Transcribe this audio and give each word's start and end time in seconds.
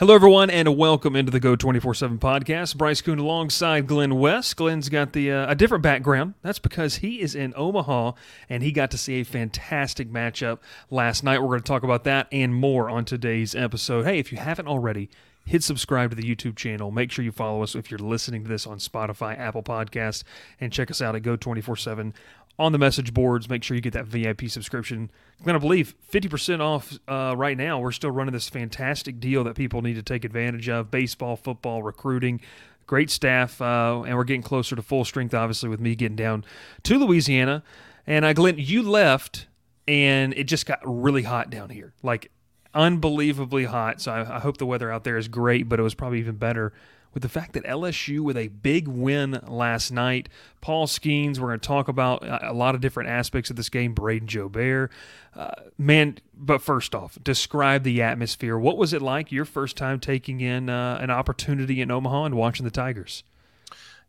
Hello, 0.00 0.12
everyone, 0.12 0.50
and 0.50 0.76
welcome 0.76 1.14
into 1.14 1.30
the 1.30 1.38
Go 1.38 1.54
24 1.54 1.94
7 1.94 2.18
podcast. 2.18 2.76
Bryce 2.76 3.00
Koon 3.00 3.20
alongside 3.20 3.86
Glen 3.86 4.16
West. 4.16 4.56
Glen's 4.56 4.88
got 4.88 5.12
the 5.12 5.30
uh, 5.30 5.52
a 5.52 5.54
different 5.54 5.84
background. 5.84 6.34
That's 6.42 6.58
because 6.58 6.96
he 6.96 7.20
is 7.20 7.36
in 7.36 7.54
Omaha 7.56 8.10
and 8.48 8.64
he 8.64 8.72
got 8.72 8.90
to 8.90 8.98
see 8.98 9.20
a 9.20 9.24
fantastic 9.24 10.10
matchup 10.10 10.58
last 10.90 11.22
night. 11.22 11.40
We're 11.40 11.46
going 11.46 11.60
to 11.60 11.64
talk 11.64 11.84
about 11.84 12.02
that 12.04 12.26
and 12.32 12.52
more 12.52 12.90
on 12.90 13.04
today's 13.04 13.54
episode. 13.54 14.04
Hey, 14.04 14.18
if 14.18 14.32
you 14.32 14.38
haven't 14.38 14.66
already, 14.66 15.10
hit 15.46 15.62
subscribe 15.62 16.10
to 16.10 16.16
the 16.16 16.24
YouTube 16.24 16.56
channel. 16.56 16.90
Make 16.90 17.12
sure 17.12 17.24
you 17.24 17.30
follow 17.30 17.62
us 17.62 17.76
if 17.76 17.88
you're 17.88 17.98
listening 17.98 18.42
to 18.42 18.48
this 18.48 18.66
on 18.66 18.78
Spotify, 18.78 19.38
Apple 19.38 19.62
Podcasts, 19.62 20.24
and 20.60 20.72
check 20.72 20.90
us 20.90 21.00
out 21.00 21.14
at 21.14 21.22
Go 21.22 21.36
24 21.36 21.76
7 21.76 22.14
on 22.58 22.72
the 22.72 22.78
message 22.78 23.12
boards. 23.12 23.48
Make 23.48 23.62
sure 23.62 23.74
you 23.74 23.80
get 23.80 23.92
that 23.94 24.06
VIP 24.06 24.48
subscription. 24.48 25.10
I'm 25.38 25.44
going 25.44 25.54
to 25.54 25.60
believe 25.60 25.94
50% 26.12 26.60
off 26.60 26.98
uh, 27.08 27.34
right 27.36 27.56
now. 27.56 27.78
We're 27.78 27.92
still 27.92 28.10
running 28.10 28.32
this 28.32 28.48
fantastic 28.48 29.20
deal 29.20 29.44
that 29.44 29.54
people 29.56 29.82
need 29.82 29.94
to 29.94 30.02
take 30.02 30.24
advantage 30.24 30.68
of 30.68 30.90
baseball, 30.90 31.36
football, 31.36 31.82
recruiting. 31.82 32.40
Great 32.86 33.10
staff, 33.10 33.62
uh, 33.62 34.02
and 34.06 34.16
we're 34.16 34.24
getting 34.24 34.42
closer 34.42 34.76
to 34.76 34.82
full 34.82 35.04
strength, 35.04 35.32
obviously, 35.32 35.70
with 35.70 35.80
me 35.80 35.94
getting 35.94 36.16
down 36.16 36.44
to 36.82 36.98
Louisiana. 36.98 37.62
And 38.06 38.24
uh, 38.26 38.34
Glen, 38.34 38.56
you 38.58 38.82
left, 38.82 39.46
and 39.88 40.34
it 40.34 40.44
just 40.44 40.66
got 40.66 40.80
really 40.84 41.22
hot 41.22 41.48
down 41.48 41.70
here. 41.70 41.94
Like, 42.02 42.30
unbelievably 42.74 43.64
hot. 43.64 44.00
So 44.02 44.12
I, 44.12 44.36
I 44.36 44.40
hope 44.40 44.58
the 44.58 44.66
weather 44.66 44.92
out 44.92 45.04
there 45.04 45.16
is 45.16 45.28
great, 45.28 45.68
but 45.68 45.80
it 45.80 45.82
was 45.82 45.94
probably 45.94 46.18
even 46.18 46.36
better 46.36 46.72
with 47.14 47.22
the 47.22 47.28
fact 47.28 47.52
that 47.52 47.64
LSU 47.64 48.20
with 48.20 48.36
a 48.36 48.48
big 48.48 48.88
win 48.88 49.40
last 49.46 49.90
night. 49.90 50.28
Paul 50.60 50.86
Skenes, 50.86 51.38
we're 51.38 51.48
going 51.48 51.60
to 51.60 51.66
talk 51.66 51.88
about 51.88 52.22
a 52.42 52.52
lot 52.52 52.74
of 52.74 52.80
different 52.80 53.08
aspects 53.08 53.50
of 53.50 53.56
this 53.56 53.68
game. 53.68 53.94
Brayden 53.94 54.26
Jobert, 54.26 54.90
uh, 55.34 55.52
man. 55.78 56.18
But 56.36 56.60
first 56.60 56.94
off, 56.94 57.18
describe 57.22 57.84
the 57.84 58.02
atmosphere. 58.02 58.58
What 58.58 58.76
was 58.76 58.92
it 58.92 59.00
like 59.00 59.30
your 59.30 59.44
first 59.44 59.76
time 59.76 60.00
taking 60.00 60.40
in 60.40 60.68
uh, 60.68 60.98
an 61.00 61.10
opportunity 61.10 61.80
in 61.80 61.90
Omaha 61.90 62.24
and 62.24 62.34
watching 62.34 62.64
the 62.64 62.70
Tigers? 62.70 63.22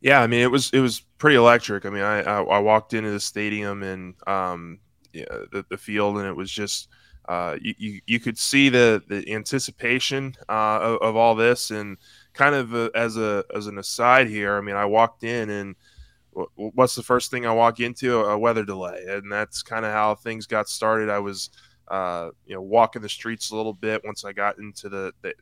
Yeah, 0.01 0.21
I 0.21 0.27
mean 0.27 0.41
it 0.41 0.51
was 0.51 0.71
it 0.71 0.79
was 0.79 1.01
pretty 1.17 1.35
electric. 1.35 1.85
I 1.85 1.89
mean, 1.89 2.03
I 2.03 2.21
I, 2.21 2.41
I 2.41 2.59
walked 2.59 2.93
into 2.93 3.11
the 3.11 3.19
stadium 3.19 3.83
and 3.83 4.15
um, 4.27 4.79
yeah, 5.13 5.25
the, 5.51 5.65
the 5.69 5.77
field, 5.77 6.17
and 6.17 6.27
it 6.27 6.35
was 6.35 6.51
just 6.51 6.89
uh, 7.27 7.57
you, 7.61 7.73
you, 7.77 8.01
you 8.05 8.19
could 8.19 8.37
see 8.37 8.69
the 8.69 9.01
the 9.07 9.31
anticipation 9.33 10.35
uh, 10.47 10.79
of, 10.81 10.97
of, 11.01 11.15
all 11.15 11.33
this, 11.33 11.71
and 11.71 11.97
kind 12.35 12.53
of 12.53 12.73
a, 12.73 12.91
as 12.93 13.17
a 13.17 13.43
as 13.55 13.67
an 13.67 13.77
aside 13.77 14.27
here, 14.27 14.57
I 14.57 14.61
mean, 14.61 14.75
I 14.75 14.85
walked 14.85 15.23
in 15.23 15.49
and 15.49 15.75
what's 16.55 16.95
the 16.95 17.03
first 17.03 17.31
thing 17.31 17.45
I 17.45 17.53
walk 17.53 17.79
into? 17.79 18.19
A 18.19 18.37
weather 18.37 18.65
delay, 18.65 19.03
and 19.07 19.31
that's 19.31 19.63
kind 19.63 19.85
of 19.85 19.91
how 19.91 20.15
things 20.15 20.45
got 20.45 20.67
started. 20.67 21.09
I 21.09 21.19
was 21.19 21.49
uh, 21.87 22.29
you 22.45 22.55
know 22.55 22.61
walking 22.61 23.01
the 23.01 23.09
streets 23.09 23.51
a 23.51 23.55
little 23.55 23.73
bit 23.73 24.03
once 24.03 24.25
I 24.25 24.33
got 24.33 24.57
into 24.59 24.89
the 24.89 25.13
the, 25.21 25.33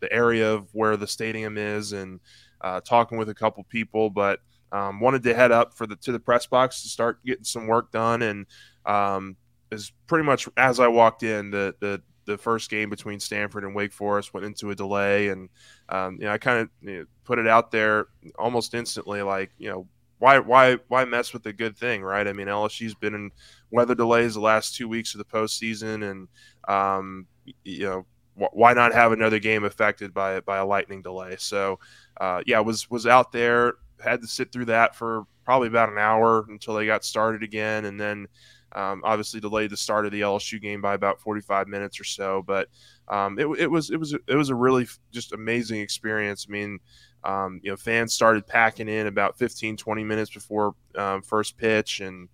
the 0.00 0.12
area 0.12 0.52
of 0.52 0.68
where 0.72 0.96
the 0.96 1.06
stadium 1.06 1.56
is, 1.56 1.92
and 1.92 2.20
uh, 2.60 2.80
talking 2.80 3.18
with 3.18 3.28
a 3.28 3.34
couple 3.34 3.64
people, 3.64 4.10
but. 4.10 4.40
Um, 4.72 5.00
wanted 5.00 5.24
to 5.24 5.34
head 5.34 5.50
up 5.50 5.74
for 5.74 5.84
the 5.88 5.96
to 5.96 6.12
the 6.12 6.20
press 6.20 6.46
box 6.46 6.82
to 6.82 6.88
start 6.88 7.18
getting 7.24 7.42
some 7.42 7.66
work 7.66 7.90
done, 7.90 8.22
and 8.22 8.46
um, 8.86 9.36
is 9.72 9.90
pretty 10.06 10.24
much 10.24 10.48
as 10.56 10.78
I 10.78 10.86
walked 10.86 11.24
in, 11.24 11.50
the 11.50 11.74
the 11.80 12.00
the 12.24 12.38
first 12.38 12.70
game 12.70 12.90
between 12.90 13.20
Stanford 13.20 13.64
and 13.64 13.74
Wake 13.74 13.92
Forest 13.92 14.34
went 14.34 14.46
into 14.46 14.70
a 14.70 14.74
delay, 14.74 15.28
and 15.28 15.48
um, 15.88 16.16
you 16.20 16.24
know 16.24 16.32
I 16.32 16.38
kind 16.38 16.60
of 16.60 16.68
you 16.82 16.98
know, 17.00 17.04
put 17.24 17.38
it 17.38 17.46
out 17.46 17.70
there 17.70 18.06
almost 18.38 18.74
instantly, 18.74 19.22
like 19.22 19.50
you 19.58 19.68
know 19.68 19.86
why 20.18 20.38
why 20.38 20.78
why 20.88 21.04
mess 21.04 21.32
with 21.32 21.46
a 21.46 21.52
good 21.52 21.76
thing, 21.76 22.02
right? 22.02 22.26
I 22.26 22.32
mean 22.32 22.46
LSU's 22.46 22.94
been 22.94 23.14
in 23.14 23.30
weather 23.70 23.94
delays 23.94 24.34
the 24.34 24.40
last 24.40 24.76
two 24.76 24.88
weeks 24.88 25.14
of 25.14 25.18
the 25.18 25.24
postseason, 25.24 26.10
and 26.10 26.28
um, 26.68 27.26
you 27.64 27.86
know 27.86 28.06
why 28.34 28.72
not 28.72 28.94
have 28.94 29.12
another 29.12 29.38
game 29.38 29.64
affected 29.64 30.14
by 30.14 30.40
by 30.40 30.58
a 30.58 30.66
lightning 30.66 31.02
delay? 31.02 31.36
So 31.38 31.78
uh, 32.20 32.42
yeah, 32.46 32.60
was 32.60 32.90
was 32.90 33.06
out 33.06 33.32
there 33.32 33.74
had 34.02 34.22
to 34.22 34.26
sit 34.26 34.50
through 34.52 34.66
that 34.66 34.94
for 34.94 35.24
probably 35.44 35.68
about 35.68 35.90
an 35.90 35.98
hour 35.98 36.46
until 36.48 36.74
they 36.74 36.86
got 36.86 37.04
started 37.04 37.42
again, 37.42 37.84
and 37.84 38.00
then 38.00 38.26
um, 38.72 39.02
obviously 39.04 39.40
delayed 39.40 39.70
the 39.70 39.76
start 39.76 40.06
of 40.06 40.12
the 40.12 40.20
LSU 40.20 40.60
game 40.60 40.80
by 40.80 40.94
about 40.94 41.20
45 41.20 41.68
minutes 41.68 41.98
or 42.00 42.04
so. 42.04 42.42
But 42.46 42.68
um, 43.08 43.38
it, 43.38 43.46
it, 43.58 43.70
was 43.70 43.90
it 43.90 43.98
was 43.98 44.14
it 44.14 44.34
was 44.34 44.50
a 44.50 44.54
really 44.54 44.86
just 45.12 45.32
amazing 45.32 45.80
experience. 45.80 46.46
I 46.48 46.52
mean, 46.52 46.78
um, 47.24 47.60
you 47.62 47.70
know, 47.70 47.76
fans 47.76 48.14
started 48.14 48.46
packing 48.46 48.88
in 48.88 49.06
about 49.06 49.38
15 49.38 49.76
20 49.76 50.04
minutes 50.04 50.30
before 50.30 50.74
um, 50.96 51.22
first 51.22 51.56
pitch 51.56 52.00
and. 52.00 52.28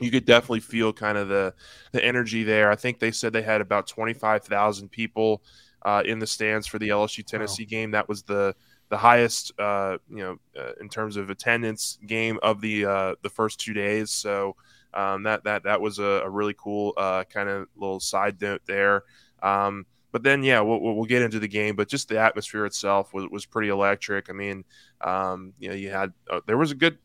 You 0.00 0.10
could 0.10 0.24
definitely 0.24 0.58
feel 0.58 0.92
kind 0.92 1.16
of 1.16 1.28
the 1.28 1.54
the 1.92 2.04
energy 2.04 2.42
there. 2.42 2.68
I 2.68 2.74
think 2.74 2.98
they 2.98 3.12
said 3.12 3.32
they 3.32 3.42
had 3.42 3.60
about 3.60 3.86
twenty 3.86 4.12
five 4.12 4.42
thousand 4.42 4.88
people 4.88 5.40
uh, 5.84 6.02
in 6.04 6.18
the 6.18 6.26
stands 6.26 6.66
for 6.66 6.80
the 6.80 6.88
LSU 6.88 7.24
Tennessee 7.24 7.62
wow. 7.62 7.68
game. 7.70 7.90
That 7.92 8.08
was 8.08 8.24
the 8.24 8.56
the 8.90 8.98
highest, 8.98 9.52
uh, 9.58 9.98
you 10.08 10.18
know, 10.18 10.36
uh, 10.58 10.72
in 10.80 10.88
terms 10.88 11.16
of 11.16 11.30
attendance 11.30 11.98
game 12.06 12.38
of 12.42 12.60
the 12.60 12.84
uh, 12.84 13.14
the 13.22 13.28
first 13.30 13.60
two 13.60 13.72
days. 13.72 14.10
So 14.10 14.56
um, 14.94 15.24
that 15.24 15.44
that 15.44 15.64
that 15.64 15.80
was 15.80 15.98
a, 15.98 16.22
a 16.24 16.30
really 16.30 16.54
cool 16.56 16.94
uh, 16.96 17.24
kind 17.24 17.48
of 17.48 17.68
little 17.76 18.00
side 18.00 18.40
note 18.40 18.62
there. 18.66 19.04
Um, 19.42 19.86
but 20.14 20.22
then, 20.22 20.44
yeah, 20.44 20.60
we'll, 20.60 20.80
we'll 20.80 21.06
get 21.06 21.22
into 21.22 21.40
the 21.40 21.48
game. 21.48 21.74
But 21.74 21.88
just 21.88 22.08
the 22.08 22.20
atmosphere 22.20 22.66
itself 22.66 23.12
was, 23.12 23.26
was 23.32 23.46
pretty 23.46 23.68
electric. 23.68 24.30
I 24.30 24.32
mean, 24.32 24.64
um, 25.00 25.54
you 25.58 25.68
know, 25.68 25.74
you 25.74 25.90
had 25.90 26.12
uh, 26.30 26.38
there 26.46 26.56
was 26.56 26.70
a 26.70 26.76
good 26.76 26.98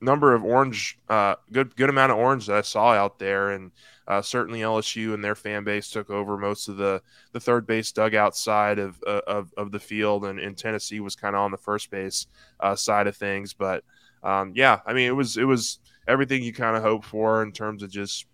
number 0.00 0.34
of 0.34 0.42
orange, 0.42 0.98
uh, 1.10 1.34
good 1.52 1.76
good 1.76 1.90
amount 1.90 2.12
of 2.12 2.18
orange 2.18 2.46
that 2.46 2.56
I 2.56 2.62
saw 2.62 2.92
out 2.92 3.18
there, 3.18 3.50
and 3.50 3.72
uh, 4.08 4.22
certainly 4.22 4.60
LSU 4.60 5.12
and 5.12 5.22
their 5.22 5.34
fan 5.34 5.64
base 5.64 5.90
took 5.90 6.08
over 6.08 6.38
most 6.38 6.68
of 6.68 6.78
the 6.78 7.02
the 7.32 7.40
third 7.40 7.66
base 7.66 7.92
dugout 7.92 8.34
side 8.34 8.78
of 8.78 8.98
uh, 9.06 9.20
of, 9.26 9.52
of 9.58 9.70
the 9.70 9.78
field, 9.78 10.24
and, 10.24 10.38
and 10.38 10.56
Tennessee 10.56 11.00
was 11.00 11.14
kind 11.14 11.36
of 11.36 11.42
on 11.42 11.50
the 11.50 11.58
first 11.58 11.90
base 11.90 12.26
uh, 12.60 12.74
side 12.74 13.06
of 13.06 13.18
things. 13.18 13.52
But 13.52 13.84
um, 14.22 14.52
yeah, 14.54 14.80
I 14.86 14.94
mean 14.94 15.08
it 15.08 15.14
was 15.14 15.36
it 15.36 15.44
was 15.44 15.78
everything 16.08 16.42
you 16.42 16.52
kind 16.52 16.76
of 16.76 16.82
hope 16.82 17.04
for 17.04 17.42
in 17.42 17.52
terms 17.52 17.82
of 17.82 17.90
just 17.90 18.26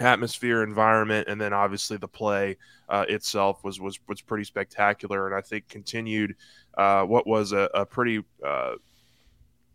atmosphere, 0.00 0.62
environment, 0.62 1.28
and 1.28 1.40
then 1.40 1.52
obviously 1.52 1.96
the 1.96 2.08
play 2.08 2.56
uh, 2.88 3.04
itself 3.08 3.64
was 3.64 3.80
was 3.80 3.98
was 4.08 4.20
pretty 4.20 4.44
spectacular, 4.44 5.26
and 5.26 5.34
I 5.34 5.40
think 5.40 5.68
continued 5.68 6.36
uh, 6.76 7.02
what 7.04 7.26
was 7.26 7.52
a, 7.52 7.68
a 7.74 7.84
pretty 7.84 8.24
uh, 8.44 8.74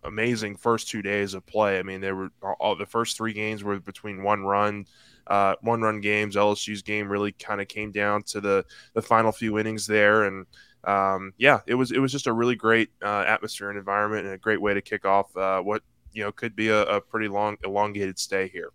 amazing 0.03 0.55
first 0.55 0.89
two 0.89 1.01
days 1.01 1.33
of 1.33 1.45
play. 1.45 1.79
I 1.79 1.83
mean, 1.83 2.01
they 2.01 2.11
were 2.11 2.29
all 2.59 2.75
the 2.75 2.85
first 2.85 3.17
three 3.17 3.33
games 3.33 3.63
were 3.63 3.79
between 3.79 4.23
one 4.23 4.43
run 4.43 4.85
uh, 5.27 5.55
one 5.61 5.81
run 5.81 6.01
games. 6.01 6.35
LSU's 6.35 6.81
game 6.81 7.09
really 7.09 7.31
kind 7.33 7.61
of 7.61 7.67
came 7.67 7.91
down 7.91 8.23
to 8.23 8.41
the 8.41 8.65
the 8.93 9.01
final 9.01 9.31
few 9.31 9.59
innings 9.59 9.87
there, 9.87 10.23
and 10.23 10.45
um, 10.83 11.33
yeah, 11.37 11.59
it 11.67 11.75
was 11.75 11.91
it 11.91 11.99
was 11.99 12.11
just 12.11 12.27
a 12.27 12.33
really 12.33 12.55
great 12.55 12.89
uh, 13.03 13.23
atmosphere 13.27 13.69
and 13.69 13.77
environment, 13.77 14.25
and 14.25 14.33
a 14.33 14.37
great 14.37 14.61
way 14.61 14.73
to 14.73 14.81
kick 14.81 15.05
off 15.05 15.35
uh, 15.37 15.61
what 15.61 15.81
you 16.13 16.23
know 16.23 16.31
could 16.31 16.55
be 16.55 16.69
a, 16.69 16.83
a 16.83 17.01
pretty 17.01 17.27
long 17.27 17.57
elongated 17.63 18.19
stay 18.19 18.47
here. 18.47 18.69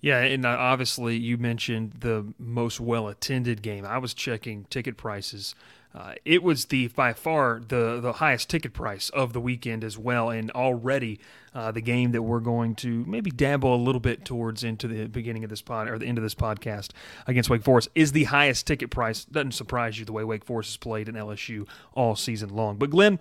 Yeah, 0.00 0.20
and 0.20 0.44
uh, 0.44 0.50
obviously 0.50 1.16
you 1.16 1.38
mentioned 1.38 1.94
the 2.00 2.34
most 2.38 2.78
well 2.78 3.08
attended 3.08 3.62
game. 3.62 3.86
I 3.86 3.98
was 3.98 4.12
checking 4.12 4.64
ticket 4.64 4.96
prices 4.96 5.54
uh, 5.94 6.14
it 6.24 6.42
was 6.42 6.66
the 6.66 6.88
by 6.88 7.12
far 7.12 7.60
the 7.68 8.00
the 8.00 8.14
highest 8.14 8.50
ticket 8.50 8.72
price 8.72 9.10
of 9.10 9.32
the 9.32 9.40
weekend 9.40 9.84
as 9.84 9.96
well, 9.96 10.28
and 10.28 10.50
already 10.50 11.20
uh, 11.54 11.70
the 11.70 11.80
game 11.80 12.10
that 12.12 12.22
we're 12.22 12.40
going 12.40 12.74
to 12.74 13.04
maybe 13.06 13.30
dabble 13.30 13.74
a 13.74 13.76
little 13.76 14.00
bit 14.00 14.24
towards 14.24 14.64
into 14.64 14.88
the 14.88 15.06
beginning 15.06 15.44
of 15.44 15.50
this 15.50 15.62
pod 15.62 15.88
or 15.88 15.98
the 15.98 16.06
end 16.06 16.18
of 16.18 16.24
this 16.24 16.34
podcast 16.34 16.90
against 17.28 17.48
Wake 17.48 17.62
Forest 17.62 17.88
is 17.94 18.10
the 18.10 18.24
highest 18.24 18.66
ticket 18.66 18.90
price. 18.90 19.24
Doesn't 19.24 19.52
surprise 19.52 19.98
you 19.98 20.04
the 20.04 20.12
way 20.12 20.24
Wake 20.24 20.44
Forest 20.44 20.70
has 20.70 20.76
played 20.78 21.08
in 21.08 21.14
LSU 21.14 21.66
all 21.92 22.16
season 22.16 22.48
long. 22.48 22.76
But 22.76 22.90
Glen, 22.90 23.20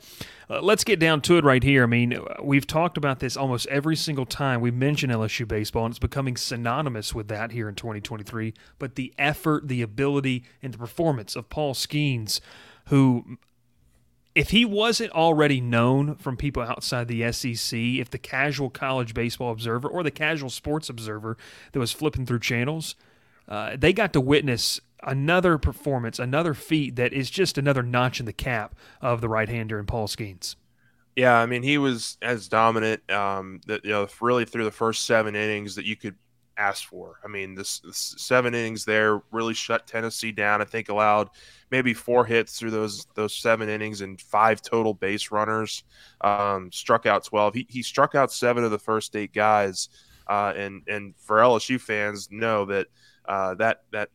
uh, 0.49 0.61
let's 0.61 0.83
get 0.83 0.99
down 0.99 1.21
to 1.21 1.37
it 1.37 1.43
right 1.43 1.61
here. 1.61 1.83
I 1.83 1.87
mean, 1.87 2.17
we've 2.41 2.65
talked 2.65 2.97
about 2.97 3.19
this 3.19 3.37
almost 3.37 3.67
every 3.67 3.95
single 3.95 4.25
time 4.25 4.61
we 4.61 4.71
mention 4.71 5.11
LSU 5.11 5.47
baseball, 5.47 5.85
and 5.85 5.91
it's 5.91 5.99
becoming 5.99 6.35
synonymous 6.35 7.13
with 7.13 7.27
that 7.27 7.51
here 7.51 7.69
in 7.69 7.75
2023. 7.75 8.55
But 8.79 8.95
the 8.95 9.13
effort, 9.19 9.67
the 9.67 9.83
ability, 9.83 10.43
and 10.63 10.73
the 10.73 10.79
performance 10.79 11.35
of 11.35 11.49
Paul 11.49 11.75
Skenes 11.75 12.41
who 12.85 13.37
if 14.35 14.49
he 14.49 14.65
wasn't 14.65 15.11
already 15.11 15.61
known 15.61 16.15
from 16.15 16.37
people 16.37 16.63
outside 16.63 17.07
the 17.07 17.31
SEC, 17.31 17.77
if 17.77 18.09
the 18.09 18.17
casual 18.17 18.69
college 18.69 19.13
baseball 19.13 19.51
observer 19.51 19.87
or 19.87 20.01
the 20.01 20.11
casual 20.11 20.49
sports 20.49 20.89
observer 20.89 21.37
that 21.71 21.79
was 21.79 21.91
flipping 21.91 22.25
through 22.25 22.39
channels, 22.39 22.95
uh, 23.47 23.75
they 23.77 23.93
got 23.93 24.11
to 24.13 24.21
witness 24.21 24.79
another 25.03 25.57
performance, 25.57 26.17
another 26.17 26.53
feat 26.53 26.95
that 26.95 27.13
is 27.13 27.29
just 27.29 27.57
another 27.57 27.83
notch 27.83 28.19
in 28.19 28.25
the 28.25 28.33
cap 28.33 28.75
of 29.01 29.21
the 29.21 29.29
right-hander 29.29 29.77
in 29.77 29.85
Paul 29.85 30.07
Skenes. 30.07 30.55
Yeah, 31.15 31.37
I 31.37 31.45
mean 31.45 31.61
he 31.61 31.77
was 31.77 32.17
as 32.23 32.47
dominant, 32.47 33.07
um, 33.11 33.61
that 33.67 33.85
you 33.85 33.91
know, 33.91 34.07
really 34.19 34.45
through 34.45 34.63
the 34.63 34.71
first 34.71 35.05
seven 35.05 35.35
innings 35.35 35.75
that 35.75 35.85
you 35.85 35.95
could 35.95 36.15
asked 36.57 36.85
for. 36.85 37.19
I 37.23 37.27
mean, 37.27 37.55
this, 37.55 37.79
this, 37.79 38.15
seven 38.17 38.53
innings 38.53 38.85
there 38.85 39.21
really 39.31 39.53
shut 39.53 39.87
Tennessee 39.87 40.31
down. 40.31 40.61
I 40.61 40.65
think 40.65 40.89
allowed 40.89 41.29
maybe 41.71 41.93
four 41.93 42.25
hits 42.25 42.57
through 42.57 42.71
those 42.71 43.07
those 43.15 43.35
seven 43.35 43.69
innings 43.69 44.01
and 44.01 44.19
five 44.19 44.61
total 44.61 44.93
base 44.93 45.31
runners. 45.31 45.83
Um, 46.21 46.71
struck 46.71 47.05
out 47.05 47.25
twelve. 47.25 47.53
He, 47.53 47.65
he 47.69 47.81
struck 47.81 48.15
out 48.15 48.31
seven 48.31 48.63
of 48.63 48.71
the 48.71 48.79
first 48.79 49.15
eight 49.15 49.33
guys. 49.33 49.89
Uh, 50.27 50.53
and 50.55 50.83
and 50.87 51.15
for 51.17 51.37
LSU 51.37 51.79
fans, 51.79 52.29
know 52.31 52.65
that 52.65 52.87
uh, 53.25 53.55
that 53.55 53.83
that 53.91 54.09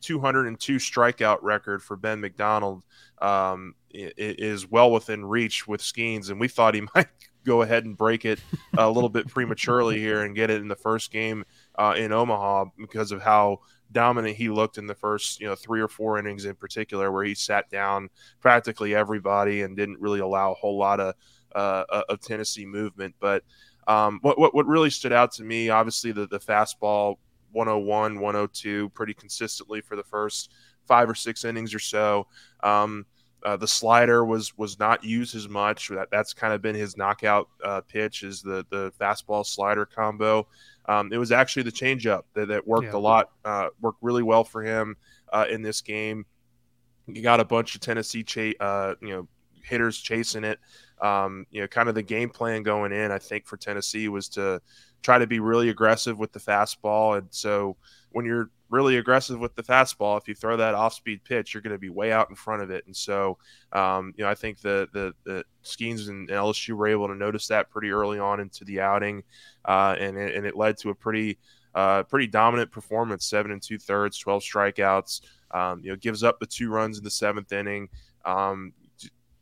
202 0.00 0.76
strikeout 0.76 1.38
record 1.42 1.82
for 1.82 1.96
Ben 1.96 2.20
McDonald 2.20 2.84
um, 3.20 3.74
is 3.90 4.70
well 4.70 4.92
within 4.92 5.24
reach 5.24 5.66
with 5.66 5.80
Skenes, 5.80 6.30
and 6.30 6.38
we 6.38 6.48
thought 6.48 6.74
he 6.74 6.82
might 6.94 7.08
go 7.44 7.62
ahead 7.62 7.84
and 7.84 7.96
break 7.96 8.24
it 8.24 8.38
a 8.76 8.88
little 8.88 9.08
bit 9.08 9.26
prematurely 9.28 9.98
here 9.98 10.22
and 10.22 10.36
get 10.36 10.50
it 10.50 10.60
in 10.60 10.68
the 10.68 10.76
first 10.76 11.10
game 11.10 11.44
uh, 11.78 11.94
in 11.96 12.12
Omaha 12.12 12.66
because 12.76 13.12
of 13.12 13.22
how 13.22 13.60
dominant 13.92 14.36
he 14.36 14.50
looked 14.50 14.76
in 14.76 14.86
the 14.86 14.94
first 14.94 15.40
you 15.40 15.46
know 15.46 15.54
three 15.54 15.80
or 15.80 15.88
four 15.88 16.18
innings 16.18 16.44
in 16.44 16.54
particular 16.54 17.10
where 17.10 17.24
he 17.24 17.34
sat 17.34 17.70
down 17.70 18.10
practically 18.40 18.94
everybody 18.94 19.62
and 19.62 19.76
didn't 19.76 19.98
really 19.98 20.20
allow 20.20 20.52
a 20.52 20.54
whole 20.54 20.76
lot 20.76 21.00
of 21.00 21.14
uh, 21.54 21.84
of 22.08 22.20
Tennessee 22.20 22.66
movement 22.66 23.14
but 23.20 23.42
um, 23.86 24.18
what, 24.20 24.38
what 24.38 24.54
what 24.54 24.66
really 24.66 24.90
stood 24.90 25.12
out 25.12 25.32
to 25.32 25.44
me 25.44 25.70
obviously 25.70 26.12
the 26.12 26.26
the 26.26 26.38
fastball 26.38 27.16
101 27.52 28.20
102 28.20 28.90
pretty 28.90 29.14
consistently 29.14 29.80
for 29.80 29.96
the 29.96 30.04
first 30.04 30.52
five 30.86 31.08
or 31.08 31.14
six 31.14 31.44
innings 31.44 31.72
or 31.74 31.78
so 31.78 32.26
um, 32.62 33.06
uh, 33.44 33.56
the 33.56 33.68
slider 33.68 34.24
was 34.24 34.56
was 34.58 34.78
not 34.78 35.04
used 35.04 35.34
as 35.34 35.48
much. 35.48 35.88
That 35.88 36.10
that's 36.10 36.34
kind 36.34 36.52
of 36.52 36.60
been 36.60 36.74
his 36.74 36.96
knockout 36.96 37.48
uh, 37.64 37.80
pitch 37.82 38.22
is 38.22 38.42
the 38.42 38.66
the 38.70 38.92
fastball 39.00 39.46
slider 39.46 39.86
combo. 39.86 40.46
Um, 40.88 41.12
it 41.12 41.18
was 41.18 41.30
actually 41.30 41.64
the 41.64 41.72
changeup 41.72 42.22
that, 42.34 42.48
that 42.48 42.66
worked 42.66 42.86
yeah. 42.86 42.96
a 42.96 42.98
lot, 42.98 43.30
uh, 43.44 43.68
worked 43.80 43.98
really 44.02 44.22
well 44.22 44.42
for 44.42 44.62
him 44.62 44.96
uh, 45.32 45.44
in 45.48 45.62
this 45.62 45.82
game. 45.82 46.24
You 47.06 47.22
got 47.22 47.40
a 47.40 47.44
bunch 47.44 47.74
of 47.74 47.82
Tennessee, 47.82 48.24
cha- 48.24 48.58
uh, 48.58 48.94
you 49.00 49.10
know, 49.10 49.28
hitters 49.62 49.98
chasing 49.98 50.44
it. 50.44 50.58
Um, 51.00 51.46
you 51.50 51.60
know, 51.60 51.68
kind 51.68 51.88
of 51.88 51.94
the 51.94 52.02
game 52.02 52.30
plan 52.30 52.62
going 52.62 52.92
in, 52.92 53.12
I 53.12 53.18
think 53.18 53.46
for 53.46 53.56
Tennessee 53.56 54.08
was 54.08 54.28
to 54.30 54.60
try 55.02 55.18
to 55.18 55.26
be 55.26 55.40
really 55.40 55.68
aggressive 55.68 56.18
with 56.18 56.32
the 56.32 56.40
fastball, 56.40 57.18
and 57.18 57.26
so 57.30 57.76
when 58.10 58.24
you're 58.24 58.50
really 58.70 58.98
aggressive 58.98 59.38
with 59.38 59.54
the 59.54 59.62
fastball. 59.62 60.18
If 60.18 60.28
you 60.28 60.34
throw 60.34 60.56
that 60.56 60.74
off 60.74 60.94
speed 60.94 61.24
pitch, 61.24 61.54
you're 61.54 61.62
going 61.62 61.74
to 61.74 61.78
be 61.78 61.88
way 61.88 62.12
out 62.12 62.28
in 62.28 62.36
front 62.36 62.62
of 62.62 62.70
it. 62.70 62.84
And 62.86 62.94
so, 62.94 63.38
um, 63.72 64.12
you 64.16 64.24
know, 64.24 64.30
I 64.30 64.34
think 64.34 64.60
the, 64.60 64.88
the, 64.92 65.14
the 65.24 65.44
Skenes 65.64 66.08
and 66.08 66.28
LSU 66.28 66.74
were 66.74 66.88
able 66.88 67.08
to 67.08 67.14
notice 67.14 67.48
that 67.48 67.70
pretty 67.70 67.90
early 67.90 68.18
on 68.18 68.40
into 68.40 68.64
the 68.64 68.80
outing. 68.80 69.22
Uh, 69.64 69.96
and, 69.98 70.16
it, 70.16 70.34
and 70.34 70.46
it 70.46 70.56
led 70.56 70.76
to 70.78 70.90
a 70.90 70.94
pretty, 70.94 71.38
uh, 71.74 72.02
pretty 72.04 72.26
dominant 72.26 72.70
performance, 72.70 73.26
seven 73.26 73.52
and 73.52 73.62
two 73.62 73.78
thirds, 73.78 74.18
12 74.18 74.42
strikeouts, 74.42 75.22
um, 75.52 75.80
you 75.82 75.90
know, 75.90 75.96
gives 75.96 76.22
up 76.22 76.38
the 76.38 76.46
two 76.46 76.70
runs 76.70 76.98
in 76.98 77.04
the 77.04 77.10
seventh 77.10 77.52
inning. 77.52 77.88
Um, 78.24 78.72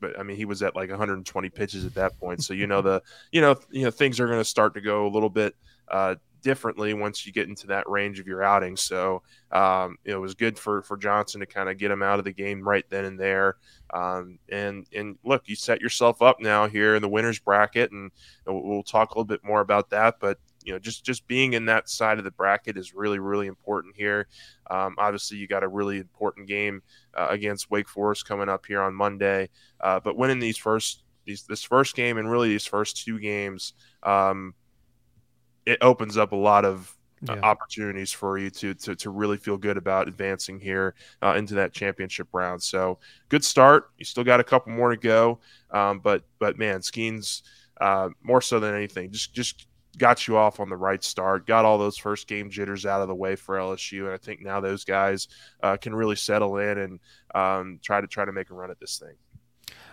but 0.00 0.18
I 0.18 0.22
mean, 0.22 0.36
he 0.36 0.44
was 0.44 0.62
at 0.62 0.76
like 0.76 0.90
120 0.90 1.48
pitches 1.50 1.84
at 1.84 1.94
that 1.94 2.18
point. 2.18 2.42
So, 2.44 2.54
you 2.54 2.66
know, 2.66 2.82
the, 2.82 3.02
you 3.32 3.40
know, 3.40 3.56
you 3.70 3.84
know, 3.84 3.90
things 3.90 4.20
are 4.20 4.26
going 4.26 4.40
to 4.40 4.44
start 4.44 4.74
to 4.74 4.80
go 4.80 5.06
a 5.06 5.10
little 5.10 5.30
bit, 5.30 5.54
uh, 5.88 6.16
differently 6.46 6.94
once 6.94 7.26
you 7.26 7.32
get 7.32 7.48
into 7.48 7.66
that 7.66 7.88
range 7.90 8.20
of 8.20 8.26
your 8.28 8.40
outing. 8.40 8.76
So 8.76 9.20
um, 9.50 9.96
it 10.04 10.14
was 10.14 10.34
good 10.34 10.56
for 10.56 10.80
for 10.82 10.96
Johnson 10.96 11.40
to 11.40 11.46
kind 11.46 11.68
of 11.68 11.76
get 11.76 11.90
him 11.90 12.04
out 12.04 12.20
of 12.20 12.24
the 12.24 12.32
game 12.32 12.66
right 12.66 12.84
then 12.88 13.04
and 13.04 13.18
there. 13.18 13.56
Um, 13.92 14.38
and 14.48 14.86
and 14.94 15.18
look, 15.24 15.42
you 15.46 15.56
set 15.56 15.80
yourself 15.80 16.22
up 16.22 16.38
now 16.40 16.68
here 16.68 16.94
in 16.94 17.02
the 17.02 17.08
winners 17.08 17.40
bracket, 17.40 17.90
and 17.90 18.12
we'll 18.46 18.84
talk 18.84 19.10
a 19.10 19.14
little 19.14 19.24
bit 19.24 19.42
more 19.42 19.60
about 19.60 19.90
that. 19.90 20.20
But 20.20 20.38
you 20.66 20.72
know, 20.72 20.80
just 20.80 21.04
just 21.04 21.26
being 21.28 21.52
in 21.52 21.64
that 21.66 21.88
side 21.88 22.18
of 22.18 22.24
the 22.24 22.30
bracket 22.32 22.76
is 22.76 22.92
really 22.92 23.20
really 23.20 23.46
important 23.46 23.94
here. 23.96 24.26
Um, 24.68 24.96
obviously, 24.98 25.38
you 25.38 25.46
got 25.46 25.62
a 25.62 25.68
really 25.68 25.98
important 25.98 26.48
game 26.48 26.82
uh, 27.14 27.28
against 27.30 27.70
Wake 27.70 27.88
Forest 27.88 28.26
coming 28.26 28.48
up 28.48 28.66
here 28.66 28.82
on 28.82 28.92
Monday, 28.92 29.48
uh, 29.80 30.00
but 30.00 30.16
winning 30.16 30.40
these 30.40 30.58
first 30.58 31.04
these 31.24 31.44
this 31.44 31.62
first 31.62 31.94
game 31.94 32.18
and 32.18 32.28
really 32.28 32.48
these 32.48 32.66
first 32.66 33.04
two 33.04 33.20
games. 33.20 33.74
Um, 34.02 34.54
it 35.66 35.78
opens 35.80 36.16
up 36.16 36.32
a 36.32 36.36
lot 36.36 36.64
of 36.64 36.96
uh, 37.28 37.34
yeah. 37.34 37.40
opportunities 37.42 38.10
for 38.12 38.36
you 38.36 38.50
to, 38.50 38.74
to 38.74 38.96
to 38.96 39.10
really 39.10 39.36
feel 39.36 39.56
good 39.56 39.76
about 39.76 40.08
advancing 40.08 40.58
here 40.58 40.96
uh, 41.22 41.34
into 41.36 41.54
that 41.54 41.72
championship 41.72 42.26
round. 42.32 42.60
So 42.60 42.98
good 43.28 43.44
start. 43.44 43.90
You 43.98 44.04
still 44.04 44.24
got 44.24 44.40
a 44.40 44.44
couple 44.44 44.72
more 44.72 44.90
to 44.90 44.96
go, 44.96 45.38
um, 45.70 46.00
but 46.00 46.24
but 46.40 46.58
man, 46.58 46.80
Skenes 46.80 47.42
uh, 47.80 48.08
more 48.20 48.40
so 48.40 48.58
than 48.58 48.74
anything 48.74 49.12
just 49.12 49.32
just 49.32 49.68
got 49.96 50.26
you 50.26 50.36
off 50.36 50.60
on 50.60 50.68
the 50.68 50.76
right 50.76 51.02
start. 51.02 51.46
Got 51.46 51.64
all 51.64 51.78
those 51.78 51.96
first 51.96 52.26
game 52.26 52.50
jitters 52.50 52.86
out 52.86 53.00
of 53.00 53.08
the 53.08 53.14
way 53.14 53.36
for 53.36 53.56
LSU, 53.56 54.04
and 54.04 54.12
I 54.12 54.16
think 54.18 54.42
now 54.42 54.60
those 54.60 54.84
guys 54.84 55.28
uh, 55.62 55.76
can 55.76 55.94
really 55.94 56.16
settle 56.16 56.58
in 56.58 56.78
and 56.78 57.00
um, 57.34 57.80
try 57.82 58.00
to 58.00 58.06
try 58.06 58.24
to 58.24 58.32
make 58.32 58.50
a 58.50 58.54
run 58.54 58.70
at 58.70 58.80
this 58.80 58.98
thing. 58.98 59.14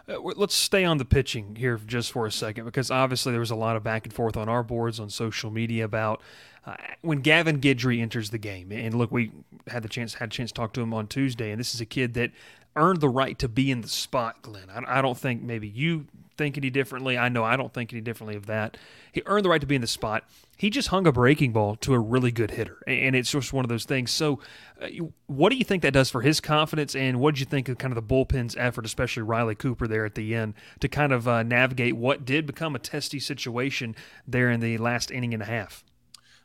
Uh, 0.07 0.19
let's 0.35 0.53
stay 0.53 0.83
on 0.83 0.97
the 0.97 1.05
pitching 1.05 1.55
here 1.55 1.79
just 1.85 2.11
for 2.11 2.25
a 2.25 2.31
second 2.31 2.65
because 2.65 2.91
obviously 2.91 3.31
there 3.31 3.39
was 3.39 3.51
a 3.51 3.55
lot 3.55 3.77
of 3.77 3.83
back 3.83 4.05
and 4.05 4.13
forth 4.13 4.35
on 4.35 4.49
our 4.49 4.61
boards 4.61 4.99
on 4.99 5.09
social 5.09 5.49
media 5.49 5.85
about 5.85 6.21
uh, 6.65 6.75
when 7.01 7.19
Gavin 7.19 7.61
Guidry 7.61 8.01
enters 8.01 8.29
the 8.29 8.37
game. 8.37 8.71
And 8.73 8.93
look, 8.95 9.13
we 9.13 9.31
had 9.67 9.81
the 9.81 9.87
chance 9.87 10.15
had 10.15 10.29
a 10.29 10.31
chance 10.31 10.51
to 10.51 10.55
talk 10.55 10.73
to 10.73 10.81
him 10.81 10.93
on 10.93 11.07
Tuesday, 11.07 11.51
and 11.51 11.59
this 11.59 11.73
is 11.73 11.79
a 11.79 11.85
kid 11.85 12.15
that 12.15 12.31
earned 12.75 13.01
the 13.01 13.09
right 13.09 13.37
to 13.39 13.47
be 13.47 13.71
in 13.71 13.81
the 13.81 13.87
spot, 13.87 14.41
Glen. 14.41 14.69
I, 14.69 14.99
I 14.99 15.01
don't 15.01 15.17
think 15.17 15.41
maybe 15.41 15.67
you 15.67 16.07
think 16.37 16.57
any 16.57 16.69
differently. 16.69 17.17
I 17.17 17.29
know 17.29 17.43
I 17.43 17.55
don't 17.55 17.73
think 17.73 17.93
any 17.93 18.01
differently 18.01 18.35
of 18.35 18.47
that. 18.47 18.77
He 19.11 19.21
earned 19.25 19.45
the 19.45 19.49
right 19.49 19.61
to 19.61 19.67
be 19.67 19.75
in 19.75 19.81
the 19.81 19.87
spot. 19.87 20.23
He 20.57 20.69
just 20.69 20.87
hung 20.89 21.05
a 21.05 21.11
breaking 21.11 21.51
ball 21.51 21.75
to 21.77 21.93
a 21.93 21.99
really 21.99 22.31
good 22.31 22.51
hitter, 22.51 22.77
and 22.87 23.15
it's 23.15 23.31
just 23.31 23.53
one 23.53 23.65
of 23.65 23.69
those 23.69 23.85
things. 23.85 24.11
So, 24.11 24.39
uh, 24.81 24.87
what 25.27 25.49
do 25.49 25.57
you 25.57 25.63
think 25.63 25.81
that 25.83 25.93
does 25.93 26.09
for 26.09 26.21
his 26.21 26.39
confidence, 26.39 26.95
and 26.95 27.19
what 27.19 27.35
did 27.35 27.39
you 27.41 27.45
think 27.45 27.69
of 27.69 27.77
kind 27.77 27.91
of 27.91 27.95
the 27.95 28.01
bullpen's 28.01 28.55
effort, 28.57 28.85
especially 28.85 29.23
Riley 29.23 29.55
Cooper 29.55 29.87
there 29.87 30.05
at 30.05 30.15
the 30.15 30.35
end, 30.35 30.53
to 30.79 30.87
kind 30.87 31.11
of 31.11 31.27
uh, 31.27 31.43
navigate 31.43 31.95
what 31.95 32.25
did 32.25 32.45
become 32.45 32.75
a 32.75 32.79
testy 32.79 33.19
situation 33.19 33.95
there 34.27 34.49
in 34.49 34.59
the 34.59 34.77
last 34.77 35.11
inning 35.11 35.33
and 35.33 35.43
a 35.43 35.47
half? 35.47 35.83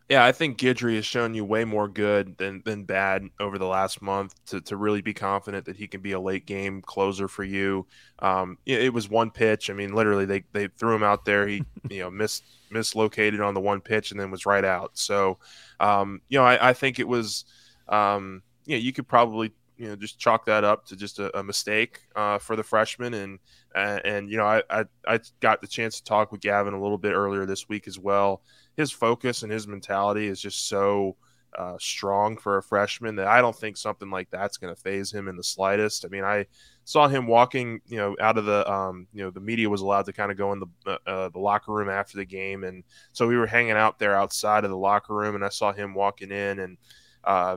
Yeah, 0.09 0.25
I 0.25 0.33
think 0.33 0.59
Guidry 0.59 0.97
has 0.97 1.05
shown 1.05 1.35
you 1.35 1.45
way 1.45 1.67
more 1.67 1.87
good 1.87 2.39
than 2.39 2.63
than 2.65 2.85
bad 2.85 3.29
over 3.39 3.59
the 3.59 3.67
last 3.67 4.01
month 4.01 4.35
to, 4.47 4.61
to 4.63 4.77
really 4.79 5.03
be 5.03 5.13
confident 5.13 5.67
that 5.67 5.77
he 5.77 5.87
can 5.87 6.01
be 6.01 6.13
a 6.13 6.21
late 6.21 6.47
game 6.47 6.81
closer 6.81 7.29
for 7.29 7.45
you. 7.45 7.87
Um, 8.21 8.57
it, 8.65 8.95
was 8.95 9.11
one 9.11 9.31
pitch. 9.31 9.69
I 9.69 9.75
mean, 9.75 9.93
literally 9.93 10.25
they, 10.25 10.45
they 10.53 10.69
threw 10.69 10.95
him 10.95 11.03
out 11.03 11.27
there. 11.27 11.47
He 11.47 11.63
you 11.91 12.01
know 12.01 12.11
missed 12.11 12.45
mislocated 12.71 13.43
on 13.43 13.53
the 13.53 13.61
one 13.61 13.83
pitch 13.83 14.11
and 14.11 14.19
then 14.19 14.31
was 14.31 14.47
right 14.47 14.65
out. 14.65 14.93
So 14.95 15.39
um, 15.79 16.23
you 16.31 16.39
know 16.39 16.45
I, 16.45 16.71
I, 16.71 16.73
think 16.73 16.99
it 16.99 17.09
was 17.09 17.45
um, 17.91 18.43
you 18.65 18.77
know 18.77 18.81
you 18.81 18.95
could 18.95 19.09
probably 19.09 19.53
you 19.77 19.89
know 19.89 19.97
just 19.97 20.19
chalk 20.19 20.47
that 20.47 20.65
up 20.65 20.87
to 20.87 20.97
just 20.97 21.19
a, 21.19 21.39
a 21.39 21.43
mistake 21.43 22.01
uh, 22.17 22.39
for 22.39 22.57
the 22.57 22.63
freshman 22.63 23.13
and 23.13 23.39
uh, 23.75 24.01
and 24.07 24.31
you 24.31 24.39
know 24.39 24.47
I, 24.47 24.63
I 24.71 24.85
I 25.07 25.21
got 25.41 25.61
the 25.61 25.69
chance 25.69 25.99
to 25.99 26.05
talk 26.05 26.33
with 26.33 26.41
Gavin 26.41 26.73
a 26.73 26.81
little 26.81 26.97
bit 26.97 27.13
earlier 27.13 27.45
this 27.45 27.69
week 27.69 27.87
as 27.87 27.99
well 27.99 28.41
his 28.79 28.93
focus 28.93 29.43
and 29.43 29.51
his 29.51 29.67
mentality 29.67 30.29
is 30.29 30.41
just 30.41 30.69
so 30.69 31.17
uh, 31.59 31.77
strong 31.81 32.37
for 32.37 32.59
a 32.59 32.63
freshman 32.63 33.17
that 33.17 33.27
I 33.27 33.41
don't 33.41 33.57
think 33.57 33.77
something 33.77 34.09
like 34.09 34.31
that's 34.31 34.57
going 34.57 34.73
to 34.73 34.81
phase 34.81 35.13
him 35.13 35.27
in 35.27 35.37
the 35.37 35.43
slightest. 35.43 36.05
I 36.05 36.09
mean, 36.09 36.23
I 36.23 36.47
saw 36.85 37.09
him 37.09 37.27
walking, 37.27 37.81
you 37.87 37.97
know, 37.97 38.17
out 38.21 38.39
of 38.39 38.45
the, 38.45 38.71
um, 38.71 39.09
you 39.13 39.25
know, 39.25 39.31
the 39.31 39.41
media 39.41 39.69
was 39.69 39.81
allowed 39.81 40.07
to 40.07 40.13
kind 40.13 40.31
of 40.31 40.39
go 40.39 40.53
in 40.53 40.61
the 40.61 40.67
uh, 40.87 41.11
uh, 41.11 41.29
the 41.31 41.41
locker 41.41 41.73
room 41.73 41.91
after 41.91 42.17
the 42.19 42.25
game, 42.25 42.63
and 42.63 42.85
so 43.13 43.27
we 43.27 43.37
were 43.37 43.49
hanging 43.49 43.73
out 43.73 43.99
there 43.99 44.15
outside 44.15 44.63
of 44.63 44.71
the 44.71 44.77
locker 44.77 45.13
room, 45.13 45.35
and 45.35 45.45
I 45.45 45.49
saw 45.49 45.73
him 45.73 45.93
walking 45.93 46.31
in, 46.31 46.61
and 46.61 46.79
uh, 47.25 47.57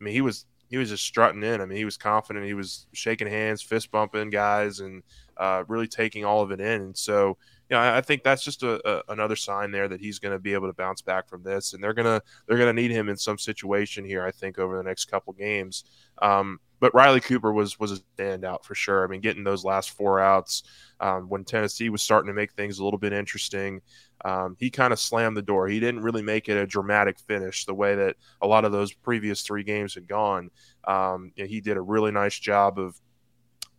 I 0.00 0.04
mean, 0.04 0.14
he 0.14 0.20
was 0.20 0.46
he 0.68 0.76
was 0.76 0.90
just 0.90 1.04
strutting 1.04 1.42
in. 1.42 1.60
I 1.60 1.66
mean, 1.66 1.78
he 1.78 1.84
was 1.84 1.96
confident. 1.96 2.46
He 2.46 2.54
was 2.54 2.86
shaking 2.92 3.26
hands, 3.26 3.60
fist 3.60 3.90
bumping 3.90 4.30
guys, 4.30 4.78
and 4.78 5.02
uh, 5.36 5.64
really 5.66 5.88
taking 5.88 6.24
all 6.24 6.42
of 6.42 6.52
it 6.52 6.60
in. 6.60 6.82
And 6.82 6.96
so, 6.96 7.38
you 7.70 7.76
know, 7.76 7.82
I, 7.82 8.00
think 8.00 8.24
that's 8.24 8.42
just 8.42 8.64
a, 8.64 8.80
a, 8.88 9.12
another 9.12 9.36
sign 9.36 9.70
there 9.70 9.86
that 9.88 10.00
he's 10.00 10.18
going 10.18 10.32
to 10.32 10.40
be 10.40 10.54
able 10.54 10.66
to 10.66 10.72
bounce 10.74 11.02
back 11.02 11.28
from 11.28 11.44
this, 11.44 11.72
and 11.72 11.82
they're 11.82 11.94
gonna 11.94 12.20
they're 12.46 12.58
gonna 12.58 12.72
need 12.72 12.90
him 12.90 13.08
in 13.08 13.16
some 13.16 13.38
situation 13.38 14.04
here. 14.04 14.24
I 14.24 14.32
think 14.32 14.58
over 14.58 14.76
the 14.76 14.82
next 14.82 15.04
couple 15.04 15.32
games. 15.34 15.84
Um, 16.20 16.58
but 16.80 16.94
Riley 16.94 17.20
Cooper 17.20 17.52
was 17.52 17.78
was 17.78 17.92
a 17.92 17.98
standout 18.18 18.64
for 18.64 18.74
sure. 18.74 19.04
I 19.04 19.06
mean, 19.06 19.20
getting 19.20 19.44
those 19.44 19.64
last 19.64 19.90
four 19.90 20.18
outs 20.18 20.64
um, 20.98 21.28
when 21.28 21.44
Tennessee 21.44 21.90
was 21.90 22.02
starting 22.02 22.26
to 22.26 22.34
make 22.34 22.52
things 22.52 22.80
a 22.80 22.84
little 22.84 22.98
bit 22.98 23.12
interesting. 23.12 23.80
Um, 24.24 24.56
he 24.58 24.68
kind 24.68 24.92
of 24.92 24.98
slammed 24.98 25.36
the 25.36 25.42
door. 25.42 25.68
He 25.68 25.78
didn't 25.78 26.02
really 26.02 26.22
make 26.22 26.48
it 26.48 26.56
a 26.56 26.66
dramatic 26.66 27.20
finish 27.20 27.66
the 27.66 27.74
way 27.74 27.94
that 27.94 28.16
a 28.42 28.46
lot 28.46 28.64
of 28.64 28.72
those 28.72 28.92
previous 28.92 29.42
three 29.42 29.62
games 29.62 29.94
had 29.94 30.08
gone. 30.08 30.50
Um, 30.88 31.32
he 31.36 31.60
did 31.60 31.76
a 31.76 31.82
really 31.82 32.10
nice 32.10 32.38
job 32.38 32.78
of 32.78 33.00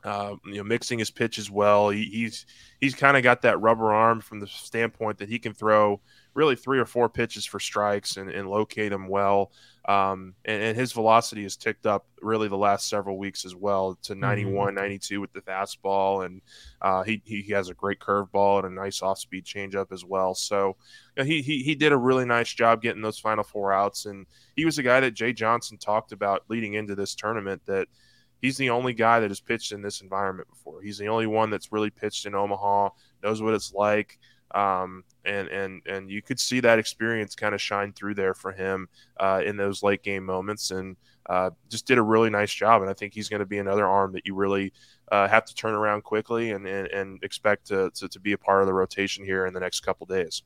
uh, 0.03 0.35
you 0.45 0.55
know, 0.55 0.63
mixing 0.63 0.99
his 0.99 1.11
pitch 1.11 1.37
as 1.37 1.51
well. 1.51 1.89
He, 1.89 2.05
he's 2.05 2.45
he's 2.79 2.95
kind 2.95 3.17
of 3.17 3.23
got 3.23 3.43
that 3.43 3.61
rubber 3.61 3.93
arm 3.93 4.21
from 4.21 4.39
the 4.39 4.47
standpoint 4.47 5.19
that 5.19 5.29
he 5.29 5.39
can 5.39 5.53
throw 5.53 6.01
really 6.33 6.55
three 6.55 6.79
or 6.79 6.85
four 6.85 7.09
pitches 7.09 7.45
for 7.45 7.59
strikes 7.59 8.17
and, 8.17 8.29
and 8.29 8.49
locate 8.49 8.91
them 8.91 9.07
well. 9.07 9.51
Um, 9.85 10.35
and, 10.45 10.61
and, 10.61 10.77
his 10.77 10.91
velocity 10.91 11.41
has 11.43 11.57
ticked 11.57 11.87
up 11.87 12.05
really 12.21 12.47
the 12.47 12.57
last 12.57 12.87
several 12.87 13.17
weeks 13.17 13.45
as 13.45 13.55
well 13.55 13.97
to 14.03 14.13
91, 14.13 14.67
mm-hmm. 14.67 14.75
92 14.75 15.19
with 15.19 15.33
the 15.33 15.41
fastball. 15.41 16.25
And 16.25 16.41
uh, 16.81 17.01
he, 17.01 17.21
he 17.25 17.51
has 17.51 17.69
a 17.69 17.73
great 17.73 17.99
curveball 17.99 18.63
and 18.63 18.77
a 18.77 18.81
nice 18.81 19.01
off 19.01 19.17
speed 19.17 19.43
changeup 19.43 19.91
as 19.91 20.05
well. 20.05 20.35
So 20.35 20.77
you 21.17 21.23
know, 21.23 21.27
he, 21.27 21.41
he, 21.41 21.63
he 21.63 21.73
did 21.73 21.91
a 21.91 21.97
really 21.97 22.25
nice 22.25 22.53
job 22.53 22.81
getting 22.81 23.01
those 23.01 23.19
final 23.19 23.43
four 23.43 23.73
outs. 23.73 24.05
And 24.05 24.27
he 24.55 24.65
was 24.65 24.77
a 24.77 24.83
guy 24.83 24.99
that 24.99 25.15
Jay 25.15 25.33
Johnson 25.33 25.77
talked 25.77 26.11
about 26.11 26.43
leading 26.47 26.75
into 26.75 26.93
this 26.93 27.15
tournament 27.15 27.63
that 27.65 27.87
he's 28.41 28.57
the 28.57 28.69
only 28.69 28.93
guy 28.93 29.19
that 29.19 29.29
has 29.29 29.39
pitched 29.39 29.71
in 29.71 29.81
this 29.81 30.01
environment 30.01 30.49
before. 30.49 30.81
He's 30.81 30.97
the 30.97 31.07
only 31.07 31.27
one 31.27 31.49
that's 31.49 31.71
really 31.71 31.89
pitched 31.89 32.25
in 32.25 32.35
Omaha, 32.35 32.89
knows 33.23 33.41
what 33.41 33.53
it's 33.53 33.73
like. 33.73 34.19
Um, 34.53 35.03
and 35.23 35.47
and 35.47 35.81
and 35.85 36.09
you 36.09 36.21
could 36.21 36.39
see 36.39 36.59
that 36.59 36.79
experience 36.79 37.35
kind 37.35 37.55
of 37.55 37.61
shine 37.61 37.93
through 37.93 38.15
there 38.15 38.33
for 38.33 38.51
him 38.51 38.89
uh, 39.17 39.41
in 39.45 39.55
those 39.55 39.83
late 39.83 40.03
game 40.03 40.25
moments, 40.25 40.71
and 40.71 40.97
uh, 41.29 41.51
just 41.69 41.87
did 41.87 41.97
a 41.97 42.01
really 42.01 42.29
nice 42.29 42.53
job. 42.53 42.81
And 42.81 42.89
I 42.89 42.93
think 42.93 43.13
he's 43.13 43.29
going 43.29 43.39
to 43.39 43.45
be 43.45 43.59
another 43.59 43.87
arm 43.87 44.11
that 44.13 44.25
you 44.25 44.35
really 44.35 44.73
uh, 45.11 45.27
have 45.27 45.45
to 45.45 45.55
turn 45.55 45.73
around 45.73 46.03
quickly 46.03 46.51
and 46.51 46.67
and, 46.67 46.87
and 46.87 47.23
expect 47.23 47.67
to, 47.67 47.91
to, 47.91 48.09
to 48.09 48.19
be 48.19 48.33
a 48.33 48.37
part 48.37 48.61
of 48.61 48.67
the 48.67 48.73
rotation 48.73 49.23
here 49.23 49.45
in 49.45 49.53
the 49.53 49.59
next 49.59 49.81
couple 49.81 50.05
days. 50.05 50.43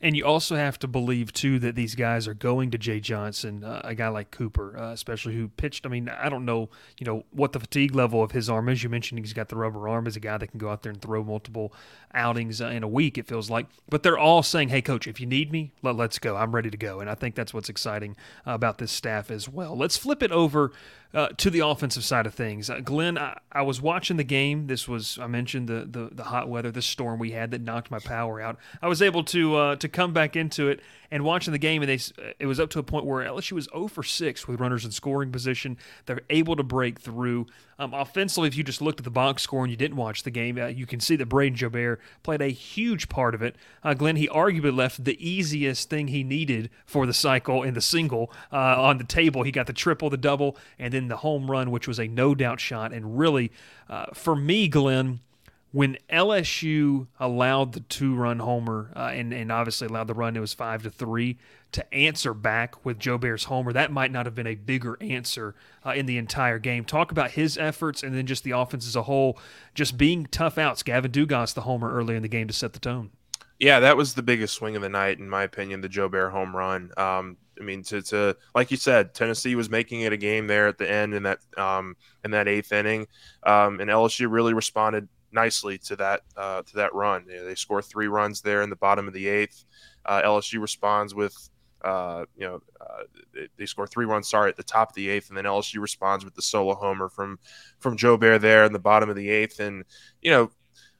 And 0.00 0.16
you 0.16 0.24
also 0.24 0.56
have 0.56 0.78
to 0.80 0.88
believe 0.88 1.32
too 1.32 1.58
that 1.60 1.74
these 1.74 1.94
guys 1.94 2.28
are 2.28 2.34
going 2.34 2.70
to 2.70 2.78
Jay 2.78 3.00
Johnson, 3.00 3.64
uh, 3.64 3.80
a 3.84 3.94
guy 3.94 4.08
like 4.08 4.30
Cooper, 4.30 4.76
uh, 4.78 4.92
especially 4.92 5.34
who 5.34 5.48
pitched. 5.48 5.86
I 5.86 5.88
mean, 5.88 6.08
I 6.08 6.28
don't 6.28 6.44
know, 6.44 6.68
you 6.98 7.06
know, 7.06 7.24
what 7.30 7.52
the 7.52 7.60
fatigue 7.60 7.94
level 7.94 8.22
of 8.22 8.32
his 8.32 8.50
arm 8.50 8.68
is. 8.68 8.82
You 8.82 8.88
mentioned 8.88 9.18
he's 9.20 9.32
got 9.32 9.48
the 9.48 9.56
rubber 9.56 9.88
arm. 9.88 10.06
As 10.06 10.16
a 10.16 10.20
guy 10.20 10.36
that 10.38 10.48
can 10.48 10.58
go 10.58 10.68
out 10.70 10.82
there 10.82 10.92
and 10.92 11.00
throw 11.00 11.24
multiple 11.24 11.72
outings 12.14 12.60
uh, 12.60 12.68
in 12.68 12.82
a 12.82 12.88
week. 12.88 13.18
It 13.18 13.26
feels 13.26 13.50
like, 13.50 13.66
but 13.88 14.02
they're 14.02 14.18
all 14.18 14.42
saying, 14.42 14.68
"Hey, 14.68 14.82
coach, 14.82 15.06
if 15.06 15.20
you 15.20 15.26
need 15.26 15.52
me, 15.52 15.72
let, 15.82 15.98
us 15.98 16.18
go. 16.18 16.36
I'm 16.36 16.54
ready 16.54 16.70
to 16.70 16.76
go." 16.76 17.00
And 17.00 17.10
I 17.10 17.14
think 17.14 17.34
that's 17.34 17.52
what's 17.52 17.68
exciting 17.68 18.16
about 18.44 18.78
this 18.78 18.92
staff 18.92 19.30
as 19.30 19.48
well. 19.48 19.76
Let's 19.76 19.96
flip 19.96 20.22
it 20.22 20.32
over 20.32 20.72
uh, 21.16 21.28
to 21.38 21.48
the 21.48 21.60
offensive 21.60 22.04
side 22.04 22.26
of 22.26 22.34
things, 22.34 22.68
uh, 22.68 22.80
Glen, 22.80 23.16
I, 23.16 23.38
I, 23.50 23.62
was 23.62 23.80
watching 23.80 24.18
the 24.18 24.24
game. 24.24 24.66
This 24.66 24.86
was 24.86 25.18
I 25.18 25.26
mentioned 25.26 25.66
the, 25.66 25.86
the 25.88 26.10
the 26.12 26.24
hot 26.24 26.46
weather, 26.46 26.70
the 26.70 26.82
storm 26.82 27.18
we 27.18 27.30
had 27.30 27.52
that 27.52 27.62
knocked 27.62 27.90
my 27.90 27.98
power 28.00 28.38
out. 28.38 28.58
I 28.82 28.88
was 28.88 29.00
able 29.00 29.24
to 29.24 29.56
uh, 29.56 29.76
to 29.86 29.96
come 29.96 30.12
back 30.12 30.36
into 30.36 30.68
it 30.68 30.80
and 31.10 31.24
watching 31.24 31.52
the 31.52 31.58
game, 31.58 31.82
and 31.82 31.88
they 31.88 31.98
it 32.38 32.46
was 32.46 32.58
up 32.58 32.70
to 32.70 32.78
a 32.78 32.82
point 32.82 33.04
where 33.04 33.24
LSU 33.24 33.52
was 33.52 33.68
0 33.72 33.88
for 33.88 34.02
6 34.02 34.48
with 34.48 34.60
runners 34.60 34.84
in 34.84 34.90
scoring 34.90 35.30
position. 35.30 35.76
They're 36.06 36.22
able 36.30 36.56
to 36.56 36.62
break 36.62 37.00
through. 37.00 37.46
Um, 37.78 37.92
offensively, 37.92 38.48
if 38.48 38.56
you 38.56 38.64
just 38.64 38.80
looked 38.80 39.00
at 39.00 39.04
the 39.04 39.10
box 39.10 39.42
score 39.42 39.62
and 39.62 39.70
you 39.70 39.76
didn't 39.76 39.96
watch 39.96 40.22
the 40.22 40.30
game, 40.30 40.58
uh, 40.58 40.66
you 40.66 40.86
can 40.86 40.98
see 40.98 41.14
that 41.16 41.28
Brayden 41.28 41.56
Jobert 41.56 41.98
played 42.22 42.40
a 42.40 42.48
huge 42.48 43.08
part 43.08 43.34
of 43.34 43.42
it. 43.42 43.56
Uh, 43.82 43.94
Glen, 43.94 44.16
he 44.16 44.28
arguably 44.28 44.74
left 44.74 45.04
the 45.04 45.16
easiest 45.26 45.90
thing 45.90 46.08
he 46.08 46.24
needed 46.24 46.70
for 46.86 47.06
the 47.06 47.14
cycle 47.14 47.62
in 47.62 47.74
the 47.74 47.80
single 47.80 48.32
uh, 48.52 48.82
on 48.82 48.98
the 48.98 49.04
table. 49.04 49.42
He 49.42 49.52
got 49.52 49.66
the 49.66 49.72
triple, 49.72 50.10
the 50.10 50.16
double, 50.16 50.56
and 50.78 50.92
then 50.92 51.08
the 51.08 51.18
home 51.18 51.50
run, 51.50 51.70
which 51.70 51.86
was 51.86 51.98
a 51.98 52.08
no 52.08 52.34
doubt 52.34 52.60
shot. 52.60 52.92
And 52.92 53.18
really, 53.18 53.52
uh, 53.88 54.06
for 54.14 54.34
me, 54.34 54.68
Glen, 54.68 55.20
when 55.76 55.98
LSU 56.08 57.06
allowed 57.20 57.74
the 57.74 57.80
two 57.80 58.14
run 58.14 58.38
homer 58.38 58.90
uh, 58.96 59.10
and, 59.12 59.30
and 59.34 59.52
obviously 59.52 59.86
allowed 59.86 60.06
the 60.06 60.14
run, 60.14 60.34
it 60.34 60.40
was 60.40 60.54
five 60.54 60.82
to 60.84 60.88
three 60.88 61.36
to 61.72 61.94
answer 61.94 62.32
back 62.32 62.82
with 62.82 62.98
Jobert's 62.98 63.44
homer. 63.44 63.74
That 63.74 63.92
might 63.92 64.10
not 64.10 64.24
have 64.24 64.34
been 64.34 64.46
a 64.46 64.54
bigger 64.54 64.96
answer 65.02 65.54
uh, 65.84 65.90
in 65.90 66.06
the 66.06 66.16
entire 66.16 66.58
game. 66.58 66.86
Talk 66.86 67.10
about 67.10 67.32
his 67.32 67.58
efforts 67.58 68.02
and 68.02 68.14
then 68.14 68.24
just 68.24 68.42
the 68.42 68.52
offense 68.52 68.86
as 68.86 68.96
a 68.96 69.02
whole, 69.02 69.38
just 69.74 69.98
being 69.98 70.24
tough 70.30 70.56
outs. 70.56 70.82
Gavin 70.82 71.12
Dugas 71.12 71.52
the 71.52 71.60
homer 71.60 71.92
early 71.92 72.16
in 72.16 72.22
the 72.22 72.28
game 72.28 72.48
to 72.48 72.54
set 72.54 72.72
the 72.72 72.80
tone. 72.80 73.10
Yeah, 73.58 73.80
that 73.80 73.98
was 73.98 74.14
the 74.14 74.22
biggest 74.22 74.54
swing 74.54 74.76
of 74.76 74.82
the 74.82 74.88
night, 74.88 75.18
in 75.18 75.28
my 75.28 75.42
opinion. 75.42 75.82
The 75.82 75.90
Jobert 75.90 76.30
home 76.30 76.56
run. 76.56 76.90
Um, 76.96 77.36
I 77.60 77.64
mean, 77.64 77.82
to, 77.84 78.00
to 78.00 78.36
like 78.54 78.70
you 78.70 78.78
said, 78.78 79.12
Tennessee 79.12 79.54
was 79.54 79.68
making 79.68 80.00
it 80.00 80.12
a 80.14 80.16
game 80.16 80.46
there 80.46 80.68
at 80.68 80.78
the 80.78 80.90
end 80.90 81.12
in 81.12 81.24
that 81.24 81.40
um, 81.58 81.96
in 82.24 82.30
that 82.30 82.48
eighth 82.48 82.72
inning, 82.72 83.08
um, 83.42 83.80
and 83.80 83.90
LSU 83.90 84.30
really 84.30 84.54
responded 84.54 85.08
nicely 85.36 85.78
to 85.78 85.94
that 85.96 86.22
uh, 86.36 86.62
to 86.62 86.76
that 86.76 86.92
run. 86.94 87.24
You 87.28 87.36
know, 87.36 87.44
they 87.44 87.54
score 87.54 87.80
three 87.80 88.08
runs 88.08 88.40
there 88.40 88.62
in 88.62 88.70
the 88.70 88.76
bottom 88.76 89.06
of 89.06 89.14
the 89.14 89.28
eighth. 89.28 89.64
Uh, 90.04 90.22
LSU 90.22 90.60
responds 90.60 91.14
with 91.14 91.36
uh, 91.84 92.24
you 92.36 92.46
know 92.46 92.60
uh, 92.80 93.02
they, 93.32 93.48
they, 93.56 93.66
score 93.66 93.86
three 93.86 94.06
runs. 94.06 94.28
Sorry, 94.28 94.48
at 94.48 94.56
the 94.56 94.64
top 94.64 94.88
of 94.88 94.94
the 94.96 95.08
eighth, 95.08 95.28
and 95.28 95.36
then 95.36 95.44
LSU 95.44 95.80
responds 95.80 96.24
with 96.24 96.34
the 96.34 96.42
solo 96.42 96.74
homer 96.74 97.08
from 97.08 97.38
from 97.78 97.96
Jobert 97.96 98.40
there 98.40 98.64
in 98.64 98.72
the 98.72 98.80
bottom 98.80 99.08
of 99.08 99.14
the 99.14 99.28
eighth. 99.28 99.60
And 99.60 99.84
you 100.20 100.32
know, 100.32 100.50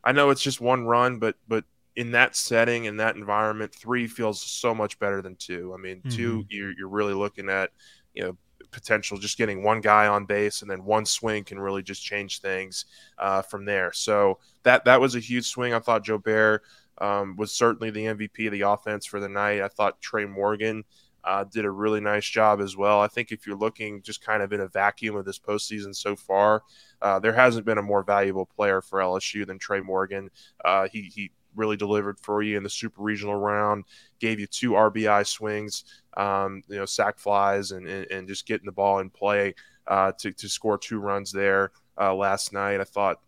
I 0.05 0.12
know 0.12 0.31
it's 0.31 0.43
just 0.43 0.61
one 0.61 0.85
run, 0.85 1.19
but 1.19 1.35
but 1.49 1.64
in 1.97 2.12
that 2.12 2.37
setting 2.37 2.85
in 2.85 2.99
that 2.99 3.16
environment, 3.16 3.75
three 3.75 4.07
feels 4.07 4.40
so 4.43 4.75
much 4.75 4.99
better 4.99 5.23
than 5.23 5.35
two. 5.37 5.73
I 5.75 5.78
mean, 5.81 5.97
mm-hmm. 5.97 6.11
two 6.11 6.45
you're 6.50 6.73
you're 6.78 6.88
really 6.88 7.14
looking 7.14 7.49
at 7.49 7.71
you 8.14 8.23
know 8.25 8.37
potential 8.70 9.18
just 9.18 9.38
getting 9.38 9.62
one 9.62 9.80
guy 9.80 10.06
on 10.06 10.25
base 10.25 10.62
and 10.62 10.70
then 10.70 10.85
one 10.85 11.06
swing 11.06 11.44
can 11.44 11.58
really 11.58 11.82
just 11.82 12.02
change 12.02 12.40
things 12.40 12.87
uh, 13.18 13.42
from 13.42 13.64
there. 13.64 13.92
So 13.92 14.38
that 14.62 14.85
that 14.85 15.00
was 15.00 15.14
a 15.14 15.20
huge 15.20 15.46
swing. 15.46 15.75
I 15.75 15.78
thought 15.78 16.04
Jobert 16.04 16.61
um, 16.99 17.37
was 17.37 17.52
certainly 17.52 17.90
the 17.90 18.04
MVP 18.04 18.46
of 18.46 18.52
the 18.52 18.62
offense 18.62 19.06
for 19.06 19.20
the 19.20 19.28
night. 19.28 19.61
I 19.61 19.68
thought 19.68 20.00
Trey 20.00 20.25
Morgan 20.25 20.85
uh, 21.25 21.44
did 21.44 21.64
a 21.64 21.70
really 21.70 22.00
nice 22.00 22.25
job 22.25 22.61
as 22.61 22.76
well. 22.76 23.00
I 23.00 23.08
think 23.08 23.32
if 23.32 23.46
you're 23.46 23.56
looking 23.56 24.00
just 24.02 24.25
kind 24.25 24.42
of 24.42 24.52
in 24.52 24.61
a 24.61 24.68
vacuum 24.68 25.16
of 25.16 25.25
this 25.25 25.40
postseason 25.40 25.94
so 25.94 26.14
far, 26.14 26.62
uh, 27.02 27.18
there 27.18 27.32
hasn't 27.32 27.66
been 27.66 27.78
a 27.78 27.82
more 27.82 28.04
valuable 28.04 28.46
player 28.46 28.80
for 28.80 29.00
LSU 29.00 29.44
than 29.44 29.58
Trey 29.58 29.80
Morgan. 29.80 30.30
Uh, 30.64 30.87
he 30.90 31.11
he 31.12 31.32
really 31.56 31.76
delivered 31.76 32.18
for 32.20 32.42
you 32.42 32.56
in 32.56 32.62
the 32.62 32.70
super 32.70 33.02
regional 33.02 33.34
round, 33.34 33.84
gave 34.20 34.38
you 34.38 34.46
two 34.46 34.72
RBI 34.72 35.26
swings, 35.26 35.84
um, 36.16 36.62
you 36.68 36.76
know, 36.76 36.86
sac 36.86 37.18
flies, 37.18 37.72
and, 37.72 37.86
and, 37.86 38.06
and, 38.10 38.28
just 38.28 38.46
getting 38.46 38.66
the 38.66 38.72
ball 38.72 39.00
in 39.00 39.10
play 39.10 39.54
uh, 39.86 40.12
to, 40.18 40.32
to 40.32 40.48
score 40.48 40.78
two 40.78 40.98
runs 40.98 41.30
there 41.32 41.72
uh, 42.00 42.14
last 42.14 42.52
night. 42.52 42.80
I 42.80 42.84
thought, 42.84 43.20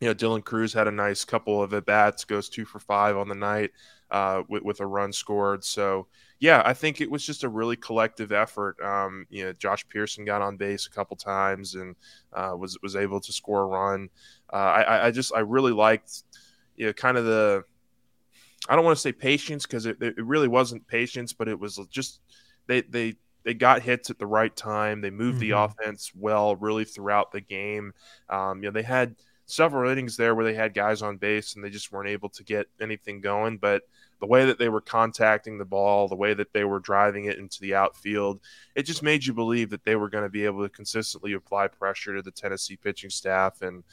you 0.00 0.08
know, 0.08 0.14
Dylan 0.14 0.44
Crews 0.44 0.72
had 0.72 0.86
a 0.86 0.92
nice 0.92 1.24
couple 1.24 1.62
of 1.62 1.74
at 1.74 1.84
bats, 1.84 2.24
goes 2.24 2.48
two 2.48 2.64
for 2.64 2.78
five 2.78 3.16
on 3.16 3.28
the 3.28 3.34
night 3.34 3.72
uh, 4.10 4.42
with, 4.48 4.62
with 4.62 4.80
a 4.80 4.86
run 4.86 5.12
scored. 5.12 5.64
So, 5.64 6.06
yeah, 6.40 6.62
I 6.64 6.72
think 6.72 7.00
it 7.00 7.10
was 7.10 7.26
just 7.26 7.42
a 7.42 7.48
really 7.48 7.76
collective 7.76 8.30
effort. 8.30 8.80
Um, 8.80 9.26
you 9.28 9.44
know, 9.44 9.52
Josh 9.54 9.86
Pearson 9.88 10.24
got 10.24 10.40
on 10.40 10.56
base 10.56 10.86
a 10.86 10.90
couple 10.90 11.16
times 11.16 11.74
and 11.74 11.96
uh, 12.32 12.54
was 12.56 12.78
was 12.82 12.94
able 12.94 13.20
to 13.20 13.32
score 13.32 13.62
a 13.62 13.66
run. 13.66 14.08
Uh, 14.52 14.56
I, 14.56 15.06
I 15.06 15.10
just 15.10 15.34
I 15.34 15.40
really 15.40 15.72
liked 15.72 16.22
you 16.78 16.86
know, 16.86 16.92
kind 16.92 17.18
of 17.18 17.24
the 17.24 17.64
I 18.68 18.76
don't 18.76 18.84
want 18.84 18.96
to 18.96 19.00
say 19.00 19.12
patience 19.12 19.66
because 19.66 19.86
it, 19.86 20.00
it 20.00 20.16
really 20.16 20.48
wasn't 20.48 20.86
patience, 20.86 21.32
but 21.32 21.48
it 21.48 21.58
was 21.58 21.78
just 21.90 22.20
they 22.66 22.80
they 22.82 23.16
they 23.44 23.54
got 23.54 23.82
hits 23.82 24.10
at 24.10 24.18
the 24.18 24.26
right 24.26 24.54
time. 24.54 25.00
They 25.00 25.10
moved 25.10 25.40
mm-hmm. 25.40 25.50
the 25.50 25.58
offense 25.58 26.12
well, 26.14 26.56
really 26.56 26.84
throughout 26.84 27.32
the 27.32 27.40
game. 27.40 27.92
Um, 28.28 28.62
you 28.62 28.68
know, 28.68 28.72
they 28.72 28.82
had 28.82 29.16
several 29.46 29.90
innings 29.90 30.16
there 30.16 30.34
where 30.34 30.44
they 30.44 30.54
had 30.54 30.74
guys 30.74 31.02
on 31.02 31.16
base 31.16 31.54
and 31.54 31.64
they 31.64 31.70
just 31.70 31.90
weren't 31.90 32.08
able 32.08 32.28
to 32.30 32.44
get 32.44 32.66
anything 32.80 33.20
going. 33.20 33.56
But 33.58 33.82
the 34.20 34.26
way 34.26 34.44
that 34.44 34.58
they 34.58 34.68
were 34.68 34.80
contacting 34.80 35.58
the 35.58 35.64
ball, 35.64 36.08
the 36.08 36.16
way 36.16 36.34
that 36.34 36.52
they 36.52 36.64
were 36.64 36.80
driving 36.80 37.26
it 37.26 37.38
into 37.38 37.60
the 37.60 37.74
outfield, 37.74 38.40
it 38.74 38.82
just 38.82 39.02
made 39.02 39.24
you 39.24 39.32
believe 39.32 39.70
that 39.70 39.84
they 39.84 39.96
were 39.96 40.08
going 40.08 40.24
to 40.24 40.30
be 40.30 40.44
able 40.44 40.62
to 40.62 40.68
consistently 40.68 41.34
apply 41.34 41.68
pressure 41.68 42.16
to 42.16 42.22
the 42.22 42.30
Tennessee 42.30 42.76
pitching 42.76 43.10
staff, 43.10 43.62
and 43.62 43.84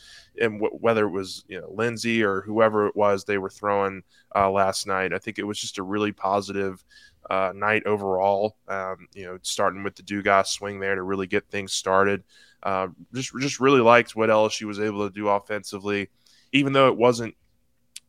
and 0.41 0.59
w- 0.59 0.77
whether 0.79 1.05
it 1.05 1.11
was 1.11 1.45
you 1.47 1.59
know 1.59 1.69
Lindsey 1.71 2.23
or 2.23 2.41
whoever 2.41 2.87
it 2.87 2.95
was 2.95 3.23
they 3.23 3.37
were 3.37 3.49
throwing 3.49 4.03
uh, 4.35 4.49
last 4.49 4.87
night, 4.87 5.13
I 5.13 5.19
think 5.19 5.37
it 5.37 5.47
was 5.47 5.59
just 5.59 5.77
a 5.77 5.83
really 5.83 6.11
positive. 6.11 6.83
Uh, 7.27 7.51
night 7.55 7.81
overall, 7.87 8.55
um, 8.67 9.07
you 9.15 9.25
know, 9.25 9.39
starting 9.41 9.81
with 9.81 9.95
the 9.95 10.03
Dugas 10.03 10.45
swing 10.45 10.79
there 10.79 10.93
to 10.93 11.01
really 11.01 11.25
get 11.25 11.49
things 11.49 11.73
started. 11.73 12.23
Uh, 12.61 12.89
just 13.15 13.31
just 13.39 13.59
really 13.59 13.81
liked 13.81 14.15
what 14.15 14.29
LSU 14.29 14.67
was 14.67 14.79
able 14.79 15.07
to 15.07 15.11
do 15.11 15.27
offensively, 15.27 16.09
even 16.51 16.71
though 16.71 16.87
it 16.87 16.95
wasn't 16.95 17.33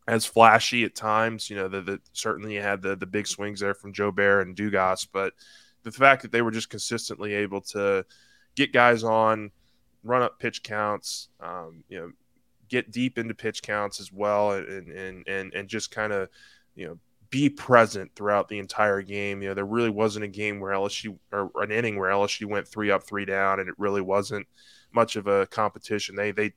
as 0.07 0.25
flashy 0.25 0.83
at 0.83 0.95
times. 0.95 1.49
You 1.49 1.57
know, 1.57 1.67
the, 1.67 1.81
the 1.81 2.01
certainly 2.13 2.55
you 2.55 2.61
had 2.61 2.81
the 2.81 2.95
the 2.95 3.05
big 3.05 3.27
swings 3.27 3.59
there 3.59 3.73
from 3.73 3.93
Jobert 3.93 4.43
and 4.43 4.55
Dugas, 4.55 5.07
but 5.11 5.33
the 5.83 5.91
fact 5.91 6.21
that 6.21 6.31
they 6.31 6.41
were 6.41 6.51
just 6.51 6.69
consistently 6.69 7.33
able 7.33 7.61
to 7.61 8.05
get 8.55 8.73
guys 8.73 9.03
on, 9.03 9.51
run 10.03 10.21
up 10.21 10.39
pitch 10.39 10.63
counts, 10.63 11.29
um, 11.39 11.83
you 11.89 11.99
know, 11.99 12.11
get 12.69 12.91
deep 12.91 13.17
into 13.17 13.33
pitch 13.33 13.61
counts 13.61 13.99
as 13.99 14.11
well, 14.11 14.51
and 14.51 14.89
and 14.89 15.27
and 15.27 15.53
and 15.53 15.67
just 15.67 15.91
kind 15.91 16.13
of 16.13 16.29
you 16.75 16.87
know 16.87 16.99
be 17.29 17.49
present 17.49 18.09
throughout 18.15 18.47
the 18.47 18.59
entire 18.59 19.01
game. 19.01 19.41
You 19.41 19.49
know, 19.49 19.53
there 19.53 19.65
really 19.65 19.89
wasn't 19.89 20.25
a 20.25 20.29
game 20.29 20.59
where 20.59 20.71
LSU 20.71 21.17
or 21.31 21.51
an 21.57 21.71
inning 21.71 21.97
where 21.97 22.11
LSU 22.11 22.45
went 22.45 22.67
three 22.67 22.91
up, 22.91 23.03
three 23.03 23.25
down, 23.25 23.59
and 23.59 23.69
it 23.69 23.75
really 23.77 24.01
wasn't 24.01 24.47
much 24.93 25.15
of 25.15 25.27
a 25.27 25.45
competition. 25.47 26.15
They 26.15 26.31
they 26.31 26.53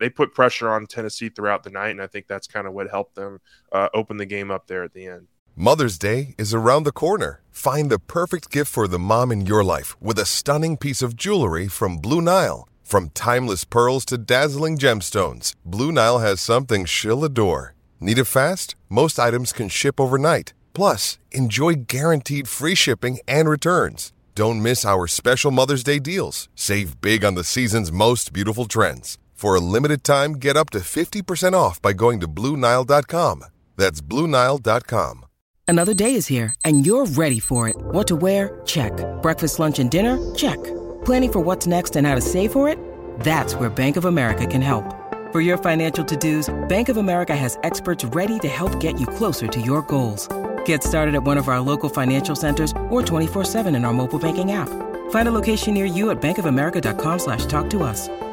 they 0.00 0.08
put 0.10 0.34
pressure 0.34 0.70
on 0.70 0.86
Tennessee 0.86 1.28
throughout 1.28 1.62
the 1.62 1.70
night, 1.70 1.90
and 1.90 2.02
I 2.02 2.08
think 2.08 2.26
that's 2.26 2.46
kind 2.46 2.66
of 2.66 2.72
what 2.72 2.90
helped 2.90 3.14
them 3.14 3.40
uh, 3.70 3.88
open 3.94 4.16
the 4.16 4.26
game 4.26 4.50
up 4.50 4.66
there 4.66 4.82
at 4.82 4.94
the 4.94 5.06
end. 5.06 5.28
Mother's 5.54 5.98
Day 5.98 6.34
is 6.38 6.54
around 6.54 6.84
the 6.84 6.92
corner. 6.92 7.42
Find 7.50 7.90
the 7.90 7.98
perfect 7.98 8.50
gift 8.50 8.72
for 8.72 8.88
the 8.88 8.98
mom 8.98 9.30
in 9.30 9.44
your 9.46 9.62
life 9.62 10.00
with 10.00 10.18
a 10.18 10.24
stunning 10.24 10.76
piece 10.78 11.02
of 11.02 11.14
jewelry 11.16 11.68
from 11.68 11.98
Blue 11.98 12.22
Nile. 12.22 12.66
From 12.82 13.10
timeless 13.10 13.64
pearls 13.64 14.04
to 14.06 14.18
dazzling 14.18 14.78
gemstones, 14.78 15.54
Blue 15.64 15.92
Nile 15.92 16.18
has 16.18 16.40
something 16.40 16.86
she'll 16.86 17.24
adore. 17.24 17.74
Need 18.00 18.18
it 18.18 18.24
fast? 18.24 18.74
Most 18.88 19.18
items 19.18 19.52
can 19.52 19.68
ship 19.68 20.00
overnight. 20.00 20.54
Plus, 20.72 21.18
enjoy 21.30 21.74
guaranteed 21.74 22.48
free 22.48 22.74
shipping 22.74 23.18
and 23.28 23.48
returns. 23.48 24.12
Don't 24.34 24.62
miss 24.62 24.84
our 24.84 25.06
special 25.06 25.50
Mother's 25.50 25.82
Day 25.82 25.98
deals. 25.98 26.48
Save 26.54 27.00
big 27.02 27.24
on 27.24 27.34
the 27.34 27.44
season's 27.44 27.92
most 27.92 28.32
beautiful 28.32 28.64
trends. 28.64 29.18
For 29.40 29.54
a 29.54 29.60
limited 29.74 30.04
time, 30.04 30.34
get 30.34 30.54
up 30.54 30.68
to 30.70 30.80
50% 30.80 31.54
off 31.54 31.80
by 31.80 31.94
going 31.94 32.20
to 32.20 32.28
Bluenile.com. 32.28 33.44
That's 33.74 34.02
Bluenile.com. 34.02 35.24
Another 35.66 35.94
day 35.94 36.14
is 36.14 36.26
here, 36.26 36.54
and 36.62 36.84
you're 36.84 37.06
ready 37.06 37.40
for 37.40 37.66
it. 37.66 37.76
What 37.78 38.06
to 38.08 38.16
wear? 38.16 38.60
Check. 38.66 38.92
Breakfast, 39.22 39.58
lunch, 39.58 39.78
and 39.78 39.90
dinner? 39.90 40.18
Check. 40.34 40.62
Planning 41.06 41.32
for 41.32 41.40
what's 41.40 41.66
next 41.66 41.96
and 41.96 42.06
how 42.06 42.14
to 42.16 42.20
save 42.20 42.52
for 42.52 42.68
it? 42.68 42.78
That's 43.20 43.54
where 43.54 43.70
Bank 43.70 43.96
of 43.96 44.04
America 44.04 44.46
can 44.46 44.60
help. 44.60 44.84
For 45.32 45.40
your 45.40 45.56
financial 45.56 46.04
to 46.04 46.16
dos, 46.16 46.52
Bank 46.68 46.90
of 46.90 46.98
America 46.98 47.34
has 47.34 47.58
experts 47.62 48.04
ready 48.12 48.38
to 48.40 48.48
help 48.48 48.78
get 48.78 49.00
you 49.00 49.06
closer 49.06 49.46
to 49.46 49.60
your 49.62 49.80
goals. 49.82 50.28
Get 50.66 50.84
started 50.84 51.14
at 51.14 51.22
one 51.22 51.38
of 51.38 51.48
our 51.48 51.60
local 51.60 51.88
financial 51.88 52.36
centers 52.36 52.72
or 52.90 53.00
24-7 53.00 53.74
in 53.74 53.86
our 53.86 53.94
mobile 53.94 54.18
banking 54.18 54.52
app. 54.52 54.68
Find 55.12 55.26
a 55.28 55.32
location 55.32 55.72
near 55.72 55.86
you 55.86 56.10
at 56.10 56.20
bankofamerica.com 56.20 57.18
slash 57.18 57.46
talk 57.46 57.70
to 57.70 57.84
us. 57.84 58.10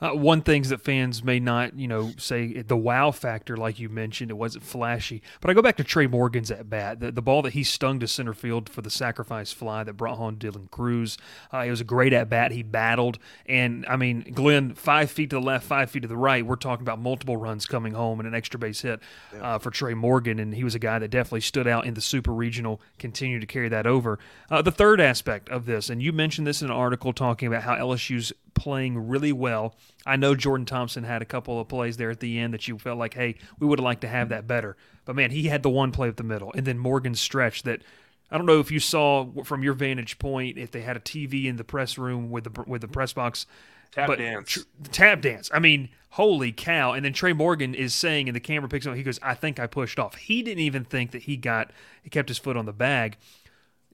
Uh, 0.00 0.10
one 0.10 0.42
things 0.42 0.68
that 0.68 0.80
fans 0.80 1.24
may 1.24 1.40
not, 1.40 1.78
you 1.78 1.88
know, 1.88 2.12
say 2.18 2.62
the 2.62 2.76
wow 2.76 3.10
factor, 3.10 3.56
like 3.56 3.78
you 3.78 3.88
mentioned, 3.88 4.30
it 4.30 4.34
wasn't 4.34 4.64
flashy. 4.64 5.22
But 5.40 5.50
I 5.50 5.54
go 5.54 5.62
back 5.62 5.76
to 5.78 5.84
Trey 5.84 6.06
Morgan's 6.06 6.50
at 6.50 6.68
bat, 6.68 7.00
the, 7.00 7.10
the 7.10 7.22
ball 7.22 7.42
that 7.42 7.54
he 7.54 7.64
stung 7.64 8.00
to 8.00 8.08
center 8.08 8.34
field 8.34 8.68
for 8.68 8.82
the 8.82 8.90
sacrifice 8.90 9.52
fly 9.52 9.84
that 9.84 9.94
brought 9.94 10.18
home 10.18 10.36
Dylan 10.36 10.70
Crews. 10.70 11.16
Uh, 11.52 11.58
it 11.58 11.70
was 11.70 11.80
a 11.80 11.84
great 11.84 12.12
at 12.12 12.28
bat. 12.28 12.52
He 12.52 12.62
battled, 12.62 13.18
and 13.46 13.86
I 13.86 13.96
mean, 13.96 14.32
Glen, 14.34 14.74
five 14.74 15.10
feet 15.10 15.30
to 15.30 15.36
the 15.36 15.42
left, 15.42 15.66
five 15.66 15.90
feet 15.90 16.02
to 16.02 16.08
the 16.08 16.16
right. 16.16 16.44
We're 16.44 16.56
talking 16.56 16.82
about 16.82 16.98
multiple 16.98 17.36
runs 17.36 17.66
coming 17.66 17.94
home 17.94 18.20
and 18.20 18.26
an 18.26 18.34
extra 18.34 18.58
base 18.58 18.82
hit 18.82 19.00
uh, 19.40 19.58
for 19.58 19.70
Trey 19.70 19.94
Morgan, 19.94 20.38
and 20.38 20.54
he 20.54 20.64
was 20.64 20.74
a 20.74 20.78
guy 20.78 20.98
that 20.98 21.08
definitely 21.08 21.40
stood 21.40 21.66
out 21.66 21.86
in 21.86 21.94
the 21.94 22.00
Super 22.00 22.32
Regional. 22.32 22.80
Continued 22.98 23.40
to 23.40 23.46
carry 23.46 23.68
that 23.68 23.86
over. 23.86 24.18
Uh, 24.50 24.62
the 24.62 24.72
third 24.72 25.00
aspect 25.00 25.48
of 25.48 25.66
this, 25.66 25.88
and 25.88 26.02
you 26.02 26.12
mentioned 26.12 26.46
this 26.46 26.62
in 26.62 26.70
an 26.70 26.76
article 26.76 27.12
talking 27.12 27.48
about 27.48 27.62
how 27.62 27.74
LSU's 27.74 28.32
playing 28.56 29.08
really 29.08 29.32
well. 29.32 29.76
I 30.04 30.16
know 30.16 30.34
Jordan 30.34 30.66
Thompson 30.66 31.04
had 31.04 31.22
a 31.22 31.26
couple 31.26 31.60
of 31.60 31.68
plays 31.68 31.96
there 31.96 32.10
at 32.10 32.18
the 32.18 32.38
end 32.38 32.52
that 32.54 32.66
you 32.66 32.78
felt 32.78 32.98
like, 32.98 33.14
hey, 33.14 33.36
we 33.60 33.66
would 33.66 33.78
have 33.78 33.84
liked 33.84 34.00
to 34.00 34.08
have 34.08 34.30
that 34.30 34.48
better. 34.48 34.76
But 35.04 35.14
man, 35.14 35.30
he 35.30 35.44
had 35.44 35.62
the 35.62 35.70
one 35.70 35.92
play 35.92 36.08
up 36.08 36.16
the 36.16 36.24
middle, 36.24 36.52
and 36.54 36.66
then 36.66 36.78
Morgan's 36.78 37.20
stretch 37.20 37.62
that 37.62 37.82
I 38.30 38.36
don't 38.36 38.46
know 38.46 38.58
if 38.58 38.70
you 38.70 38.80
saw 38.80 39.30
from 39.44 39.62
your 39.62 39.74
vantage 39.74 40.18
point 40.18 40.58
if 40.58 40.72
they 40.72 40.80
had 40.80 40.96
a 40.96 41.00
TV 41.00 41.44
in 41.44 41.56
the 41.56 41.64
press 41.64 41.96
room 41.96 42.30
with 42.30 42.44
the 42.44 42.64
with 42.66 42.80
the 42.80 42.88
press 42.88 43.12
box. 43.12 43.46
Tap 43.92 44.08
but 44.08 44.18
dance. 44.18 44.50
tr- 44.50 44.60
tap 44.90 45.20
dance. 45.20 45.48
I 45.54 45.60
mean, 45.60 45.90
holy 46.10 46.50
cow! 46.50 46.92
And 46.92 47.04
then 47.04 47.12
Trey 47.12 47.32
Morgan 47.32 47.74
is 47.74 47.94
saying, 47.94 48.28
and 48.28 48.34
the 48.34 48.40
camera 48.40 48.68
picks 48.68 48.86
up. 48.86 48.96
He 48.96 49.04
goes, 49.04 49.20
"I 49.22 49.34
think 49.34 49.60
I 49.60 49.68
pushed 49.68 50.00
off." 50.00 50.16
He 50.16 50.42
didn't 50.42 50.60
even 50.60 50.84
think 50.84 51.12
that 51.12 51.22
he 51.22 51.36
got. 51.36 51.70
He 52.02 52.10
kept 52.10 52.28
his 52.28 52.38
foot 52.38 52.56
on 52.56 52.66
the 52.66 52.72
bag. 52.72 53.16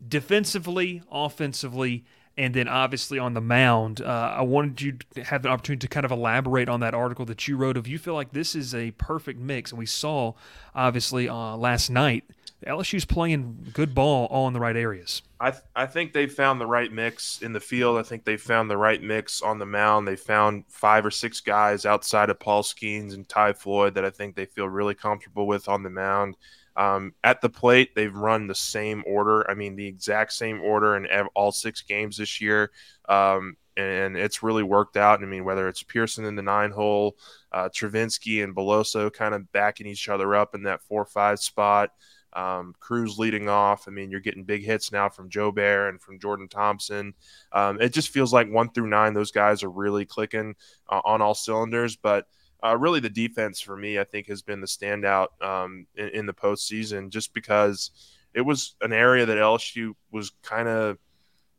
Defensively, 0.07 1.03
offensively, 1.11 2.05
and 2.37 2.55
then 2.55 2.69
obviously 2.69 3.19
on 3.19 3.35
the 3.35 3.41
mound, 3.41 4.01
uh, 4.01 4.35
I 4.37 4.43
wanted 4.43 4.81
you 4.81 4.99
to 5.15 5.25
have 5.25 5.43
the 5.43 5.49
opportunity 5.49 5.87
to 5.87 5.89
kind 5.89 6.05
of 6.05 6.11
elaborate 6.11 6.69
on 6.69 6.81
that 6.81 6.95
article 6.95 7.25
that 7.27 7.47
you 7.47 7.57
wrote. 7.57 7.77
If 7.77 7.87
you 7.87 7.99
feel 7.99 8.15
like 8.15 8.33
this 8.33 8.55
is 8.55 8.75
a 8.75 8.93
perfect 8.93 9.39
mix, 9.39 9.71
and 9.71 9.79
we 9.79 9.87
saw 9.87 10.33
obviously 10.75 11.29
uh, 11.29 11.57
last 11.57 11.91
night, 11.91 12.25
LSU's 12.67 13.05
playing 13.05 13.71
good 13.75 13.95
ball 13.95 14.27
all 14.27 14.47
in 14.47 14.55
the 14.55 14.61
right 14.61 14.77
areas. 14.77 15.23
I 15.43 15.51
th- 15.51 15.65
I 15.75 15.87
think 15.87 16.13
they 16.13 16.29
found 16.29 16.61
the 16.61 16.67
right 16.69 16.91
mix 16.93 17.43
in 17.43 17.53
the 17.53 17.59
field. 17.59 17.99
I 17.99 18.05
think 18.05 18.25
they 18.25 18.37
found 18.37 18.71
the 18.71 18.77
right 18.77 19.03
mix 19.03 19.43
on 19.43 19.59
the 19.59 19.67
mound. 19.67 20.07
They 20.07 20.15
found 20.15 20.65
five 20.69 21.05
or 21.05 21.11
six 21.11 21.41
guys 21.41 21.85
outside 21.85 22.31
of 22.31 22.39
Paul 22.39 22.63
Skenes 22.63 23.13
and 23.15 23.29
Ty 23.29 23.55
Floyd 23.55 23.95
that 23.97 24.05
I 24.05 24.11
think 24.11 24.37
they 24.37 24.47
feel 24.47 24.69
really 24.69 24.95
comfortable 24.95 25.49
with 25.49 25.69
on 25.69 25.83
the 25.83 25.91
mound. 25.91 26.37
Um, 26.77 27.13
at 27.25 27.41
the 27.41 27.49
plate, 27.49 27.97
they've 27.97 28.15
run 28.15 28.47
the 28.47 28.55
same 28.55 29.03
order. 29.05 29.51
I 29.51 29.55
mean, 29.55 29.75
the 29.75 29.87
exact 29.87 30.33
same 30.33 30.61
order 30.61 30.97
in 30.97 31.09
ev- 31.09 31.27
all 31.35 31.51
six 31.51 31.83
games 31.83 32.19
this 32.19 32.41
year. 32.41 32.71
Um, 33.09 33.57
and 33.77 34.17
it's 34.17 34.45
really 34.45 34.63
worked 34.63 34.97
out. 34.97 35.25
I 35.25 35.27
mean, 35.27 35.45
whether 35.45 35.67
it's 35.67 35.83
Pearson 35.83 36.25
in 36.25 36.37
the 36.37 36.43
nine 36.43 36.71
hole, 36.71 37.17
uh, 37.51 37.69
Travinski 37.69 38.45
and 38.45 38.55
Beloso 38.55 39.13
kind 39.13 39.35
of 39.35 39.51
backing 39.51 39.89
each 39.89 40.09
other 40.09 40.37
up 40.37 40.55
in 40.55 40.63
that 40.65 40.83
four 40.83 41.05
five 41.05 41.41
spot. 41.41 41.91
Um, 42.35 42.75
Crews 42.81 43.19
leading 43.19 43.49
off. 43.49 43.87
I 43.87 43.91
mean, 43.91 44.11
you're 44.11 44.21
getting 44.21 44.45
big 44.45 44.65
hits 44.65 44.91
now 44.93 45.09
from 45.09 45.29
Jobert 45.31 45.91
and 45.91 46.01
from 46.01 46.19
Jordan 46.19 46.49
Thompson. 46.49 47.15
Um, 47.53 47.81
it 47.81 47.93
just 47.93 48.09
feels 48.11 48.33
like 48.33 48.51
one 48.51 48.71
through 48.71 48.89
nine, 48.89 49.15
those 49.15 49.33
guys 49.33 49.63
are 49.63 49.71
really 49.71 50.05
clicking 50.07 50.55
uh, 50.89 51.01
on 51.05 51.21
all 51.23 51.35
cylinders. 51.35 51.97
But 51.97 52.27
uh, 52.65 52.77
really, 52.79 53.01
the 53.01 53.11
defense 53.11 53.61
for 53.61 53.77
me, 53.77 53.99
I 53.99 54.05
think, 54.05 54.29
has 54.29 54.41
been 54.43 54.61
the 54.61 54.67
standout 54.67 55.29
um, 55.43 55.87
in, 55.97 56.09
in 56.09 56.27
the 56.27 56.33
postseason 56.33 57.11
just 57.11 57.35
because 57.35 57.91
it 58.35 58.41
was 58.41 58.77
an 58.81 58.93
area 58.93 59.27
that 59.27 59.37
LSU 59.37 59.93
was 60.11 60.31
kind 60.43 60.69
of 60.69 60.97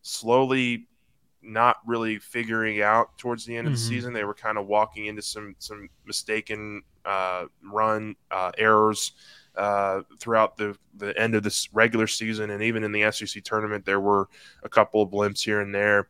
slowly 0.02 0.88
not 1.42 1.78
really 1.86 2.20
figuring 2.20 2.82
out 2.82 3.18
towards 3.18 3.46
the 3.46 3.56
end 3.56 3.68
of 3.68 3.74
the 3.74 3.80
Mhm. 3.80 3.88
season. 3.90 4.14
They 4.14 4.24
were 4.24 4.34
kind 4.34 4.58
of 4.58 4.66
walking 4.68 5.08
into 5.08 5.22
some 5.22 5.56
some 5.60 5.90
mistaken 6.06 6.82
uh, 7.06 7.46
run 7.62 8.16
uh, 8.32 8.52
errors 8.58 9.12
uh, 9.56 10.02
throughout 10.20 10.58
the 10.58 10.76
the 10.96 11.18
end 11.20 11.36
of 11.36 11.44
this 11.44 11.70
regular 11.74 12.08
season, 12.08 12.50
and 12.50 12.64
even 12.64 12.84
in 12.84 12.92
the 12.92 13.12
SEC 13.12 13.44
tournament, 13.44 13.86
there 13.86 14.00
were 14.00 14.28
a 14.64 14.70
couple 14.70 15.02
of 15.02 15.10
blimps 15.10 15.44
here 15.44 15.62
and 15.62 15.74
there. 15.74 16.08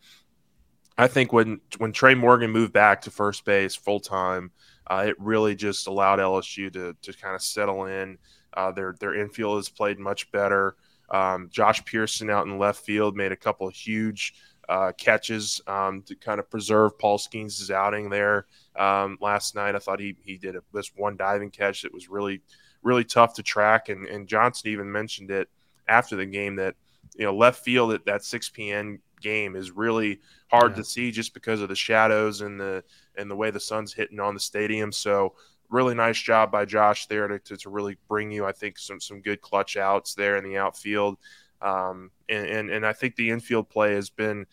I 0.98 1.08
think 1.08 1.34
when 1.34 1.60
when 1.78 1.92
Trey 1.92 2.16
Morgan 2.16 2.52
moved 2.52 2.74
back 2.74 3.02
to 3.02 3.12
first 3.12 3.46
base 3.46 3.76
full 3.76 4.00
time, 4.00 4.52
uh, 4.88 5.06
it 5.08 5.16
really 5.20 5.56
just 5.56 5.88
allowed 5.88 6.20
LSU 6.20 6.72
to 6.74 6.96
to 7.02 7.14
kind 7.14 7.36
of 7.36 7.42
settle 7.42 7.86
in. 7.86 8.18
Uh, 8.54 8.72
their 8.72 8.96
their 9.00 9.16
infield 9.16 9.58
has 9.58 9.70
played 9.70 10.00
much 10.00 10.32
better. 10.32 10.76
Um, 11.10 11.50
Josh 11.52 11.84
Pearson 11.86 12.30
out 12.30 12.48
in 12.48 12.58
left 12.58 12.86
field 12.86 13.16
made 13.16 13.32
a 13.32 13.38
couple 13.38 13.68
of 13.68 13.74
huge 13.74 14.34
uh, 14.70 14.92
catches 14.98 15.62
um, 15.68 16.02
to 16.04 16.16
kind 16.16 16.40
of 16.40 16.50
preserve 16.50 16.98
Paul 16.98 17.18
Skenes' 17.18 17.70
outing 17.70 18.10
there 18.10 18.46
um, 18.76 19.18
last 19.20 19.56
night. 19.56 19.76
I 19.76 19.80
thought 19.80 20.00
he 20.00 20.16
he 20.24 20.38
did 20.38 20.56
a, 20.56 20.62
this 20.74 20.92
one 20.96 21.18
diving 21.18 21.52
catch 21.52 21.82
that 21.82 21.94
was 21.94 22.10
really 22.10 22.42
really 22.84 23.04
tough 23.04 23.34
to 23.36 23.44
track, 23.44 23.90
and 23.90 24.06
and 24.08 24.28
Johnson 24.28 24.70
even 24.70 24.92
mentioned 24.92 25.32
it 25.32 25.50
after 25.88 26.16
the 26.16 26.26
game 26.26 26.56
that 26.58 26.76
you 27.16 27.26
know 27.26 27.36
left 27.36 27.64
field 27.64 27.94
at 27.94 28.06
that 28.06 28.24
6 28.24 28.50
p.m. 28.50 29.00
game 29.22 29.56
is 29.56 29.72
really 29.72 30.20
hard 30.50 30.72
Yeah. 30.72 30.78
to 30.78 30.84
see 30.84 31.12
just 31.12 31.34
because 31.34 31.62
of 31.62 31.70
the 31.70 31.76
shadows 31.76 32.42
and 32.42 32.60
the 32.60 32.84
and 33.16 33.30
the 33.30 33.36
way 33.36 33.52
the 33.52 33.60
sun's 33.60 33.94
hitting 33.94 34.20
on 34.20 34.34
the 34.34 34.40
stadium. 34.40 34.92
So 34.92 35.36
really 35.70 35.96
nice 35.96 36.20
job 36.20 36.52
by 36.52 36.66
Josh 36.66 37.08
there 37.08 37.28
to, 37.28 37.40
to, 37.40 37.58
to 37.58 37.70
really 37.70 37.98
bring 38.08 38.32
you, 38.32 38.46
I 38.46 38.52
think, 38.52 38.78
some 38.78 39.00
some 39.00 39.22
good 39.22 39.42
clutch 39.42 39.78
outs 39.78 40.14
there 40.14 40.38
in 40.38 40.44
the 40.44 40.58
outfield. 40.58 41.18
Um, 41.62 42.12
and, 42.30 42.46
and 42.48 42.70
and 42.70 42.86
I 42.86 42.94
think 42.94 43.16
the 43.16 43.30
infield 43.30 43.70
play 43.70 43.94
has 43.94 44.10
been 44.10 44.46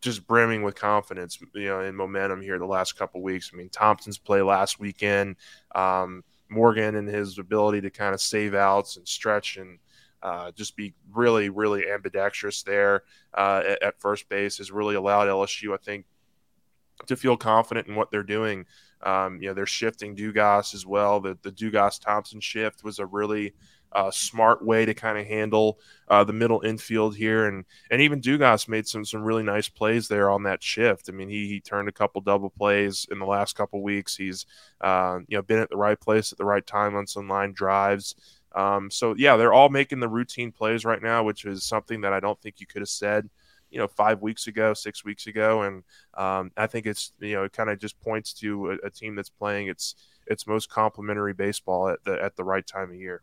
just 0.00 0.26
brimming 0.26 0.62
with 0.62 0.74
confidence, 0.74 1.38
you 1.54 1.66
know, 1.66 1.80
and 1.80 1.96
momentum 1.96 2.40
here 2.42 2.58
the 2.58 2.66
last 2.66 2.98
couple 2.98 3.22
weeks. 3.22 3.50
I 3.52 3.56
mean, 3.56 3.68
Thompson's 3.68 4.18
play 4.18 4.42
last 4.42 4.80
weekend, 4.80 5.36
um, 5.76 6.24
Morgan 6.52 6.96
and 6.96 7.08
his 7.08 7.38
ability 7.38 7.80
to 7.80 7.90
kind 7.90 8.14
of 8.14 8.20
save 8.20 8.54
outs 8.54 8.96
and 8.96 9.08
stretch 9.08 9.56
and 9.56 9.78
uh, 10.22 10.52
just 10.52 10.76
be 10.76 10.94
really, 11.12 11.48
really 11.48 11.90
ambidextrous 11.90 12.62
there 12.62 13.02
uh, 13.34 13.62
at, 13.66 13.82
at 13.82 14.00
first 14.00 14.28
base 14.28 14.58
has 14.58 14.70
really 14.70 14.94
allowed 14.94 15.26
LSU, 15.26 15.74
I 15.74 15.78
think, 15.78 16.04
to 17.06 17.16
feel 17.16 17.36
confident 17.36 17.88
in 17.88 17.96
what 17.96 18.10
they're 18.10 18.22
doing. 18.22 18.66
Um, 19.02 19.42
you 19.42 19.48
know, 19.48 19.54
they're 19.54 19.66
shifting 19.66 20.14
Dugas 20.14 20.74
as 20.74 20.86
well. 20.86 21.20
The 21.20 21.36
the 21.42 21.50
Dugas 21.50 22.00
Thompson 22.00 22.40
shift 22.40 22.84
was 22.84 23.00
a 23.00 23.06
really 23.06 23.54
uh, 23.94 24.10
smart 24.10 24.64
way 24.64 24.84
to 24.84 24.94
kind 24.94 25.18
of 25.18 25.26
handle 25.26 25.78
uh, 26.08 26.24
the 26.24 26.32
middle 26.32 26.60
infield 26.62 27.16
here, 27.16 27.46
and 27.46 27.64
and 27.90 28.00
even 28.00 28.20
Dugas 28.20 28.68
made 28.68 28.86
some 28.86 29.04
some 29.04 29.22
really 29.22 29.42
nice 29.42 29.68
plays 29.68 30.08
there 30.08 30.30
on 30.30 30.42
that 30.44 30.62
shift. 30.62 31.08
I 31.08 31.12
mean, 31.12 31.28
he 31.28 31.48
he 31.48 31.60
turned 31.60 31.88
a 31.88 31.92
couple 31.92 32.20
double 32.20 32.50
plays 32.50 33.06
in 33.10 33.18
the 33.18 33.26
last 33.26 33.56
couple 33.56 33.82
weeks. 33.82 34.16
He's 34.16 34.46
uh, 34.80 35.20
you 35.28 35.36
know 35.36 35.42
been 35.42 35.58
at 35.58 35.70
the 35.70 35.76
right 35.76 36.00
place 36.00 36.32
at 36.32 36.38
the 36.38 36.44
right 36.44 36.66
time 36.66 36.96
on 36.96 37.06
some 37.06 37.28
line 37.28 37.52
drives. 37.52 38.14
Um, 38.54 38.90
so 38.90 39.14
yeah, 39.16 39.36
they're 39.36 39.52
all 39.52 39.68
making 39.68 40.00
the 40.00 40.08
routine 40.08 40.52
plays 40.52 40.84
right 40.84 41.02
now, 41.02 41.22
which 41.22 41.44
is 41.44 41.64
something 41.64 42.02
that 42.02 42.12
I 42.12 42.20
don't 42.20 42.40
think 42.40 42.60
you 42.60 42.66
could 42.66 42.82
have 42.82 42.88
said, 42.88 43.28
you 43.70 43.78
know, 43.78 43.88
five 43.88 44.20
weeks 44.20 44.46
ago, 44.46 44.74
six 44.74 45.04
weeks 45.04 45.26
ago, 45.26 45.62
and 45.62 45.82
um, 46.14 46.50
I 46.56 46.66
think 46.66 46.86
it's 46.86 47.12
you 47.20 47.34
know 47.34 47.44
it 47.44 47.52
kind 47.52 47.70
of 47.70 47.78
just 47.78 48.00
points 48.00 48.32
to 48.34 48.72
a, 48.72 48.86
a, 48.86 48.90
team 48.90 49.14
that's 49.14 49.30
playing 49.30 49.68
its 49.68 49.94
its 50.26 50.46
most 50.46 50.68
complementary 50.68 51.32
baseball 51.32 51.88
at 51.88 52.04
the 52.04 52.22
at 52.22 52.36
the 52.36 52.44
right 52.44 52.66
time 52.66 52.90
of 52.90 52.96
year. 52.96 53.22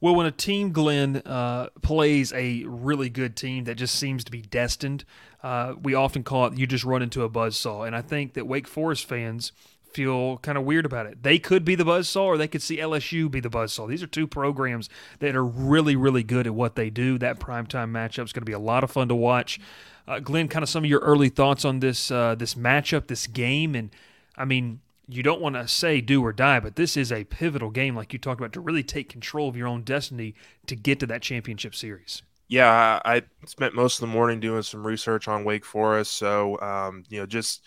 Well, 0.00 0.14
when 0.14 0.26
a 0.26 0.30
team, 0.30 0.72
Glen, 0.72 1.16
uh, 1.24 1.68
plays 1.82 2.32
a 2.32 2.64
really 2.64 3.08
good 3.08 3.36
team 3.36 3.64
that 3.64 3.74
just 3.74 3.94
seems 3.94 4.24
to 4.24 4.30
be 4.30 4.42
destined, 4.42 5.04
uh, 5.42 5.74
we 5.80 5.94
often 5.94 6.22
call 6.22 6.46
it 6.46 6.58
you 6.58 6.66
just 6.66 6.84
run 6.84 7.02
into 7.02 7.22
a 7.22 7.28
buzz 7.28 7.56
saw. 7.56 7.82
And 7.82 7.96
I 7.96 8.00
think 8.00 8.34
that 8.34 8.46
Wake 8.46 8.68
Forest 8.68 9.06
fans 9.06 9.52
feel 9.92 10.38
kind 10.38 10.58
of 10.58 10.64
weird 10.64 10.86
about 10.86 11.06
it. 11.06 11.22
They 11.22 11.38
could 11.38 11.64
be 11.64 11.74
the 11.74 11.84
buzzsaw 11.84 12.22
or 12.22 12.38
they 12.38 12.48
could 12.48 12.62
see 12.62 12.76
LSU 12.76 13.30
be 13.30 13.40
the 13.40 13.50
buzzsaw. 13.50 13.88
These 13.88 14.02
are 14.02 14.06
two 14.06 14.26
programs 14.26 14.88
that 15.20 15.34
are 15.34 15.44
really, 15.44 15.96
really 15.96 16.22
good 16.22 16.46
at 16.46 16.54
what 16.54 16.76
they 16.76 16.90
do. 16.90 17.18
That 17.18 17.40
primetime 17.40 17.90
matchup 17.90 18.24
is 18.24 18.32
going 18.32 18.42
to 18.42 18.46
be 18.46 18.52
a 18.52 18.58
lot 18.58 18.84
of 18.84 18.90
fun 18.90 19.08
to 19.08 19.14
watch. 19.14 19.58
Uh, 20.06 20.20
Glen, 20.20 20.48
kind 20.48 20.62
of 20.62 20.68
some 20.68 20.84
of 20.84 20.90
your 20.90 21.00
early 21.00 21.28
thoughts 21.28 21.64
on 21.64 21.80
this 21.80 22.10
uh, 22.10 22.34
this 22.34 22.54
matchup, 22.54 23.08
this 23.08 23.26
game, 23.26 23.74
and 23.74 23.90
I 24.36 24.44
mean, 24.44 24.80
you 25.08 25.22
don't 25.22 25.40
want 25.40 25.54
to 25.54 25.66
say 25.66 26.00
do 26.00 26.22
or 26.22 26.32
die, 26.32 26.60
but 26.60 26.76
this 26.76 26.96
is 26.96 27.10
a 27.10 27.24
pivotal 27.24 27.70
game, 27.70 27.96
like 27.96 28.12
you 28.12 28.18
talked 28.18 28.40
about, 28.40 28.52
to 28.52 28.60
really 28.60 28.82
take 28.82 29.08
control 29.08 29.48
of 29.48 29.56
your 29.56 29.66
own 29.66 29.82
destiny 29.82 30.34
to 30.66 30.76
get 30.76 31.00
to 31.00 31.06
that 31.06 31.22
championship 31.22 31.74
series. 31.74 32.22
Yeah, 32.48 33.00
I 33.04 33.22
spent 33.46 33.74
most 33.74 33.96
of 33.96 34.00
the 34.02 34.14
morning 34.14 34.40
doing 34.40 34.62
some 34.62 34.86
research 34.86 35.26
on 35.26 35.44
Wake 35.44 35.64
Forest, 35.64 36.12
so 36.12 36.60
um, 36.60 37.04
you 37.08 37.18
know, 37.20 37.26
just 37.26 37.62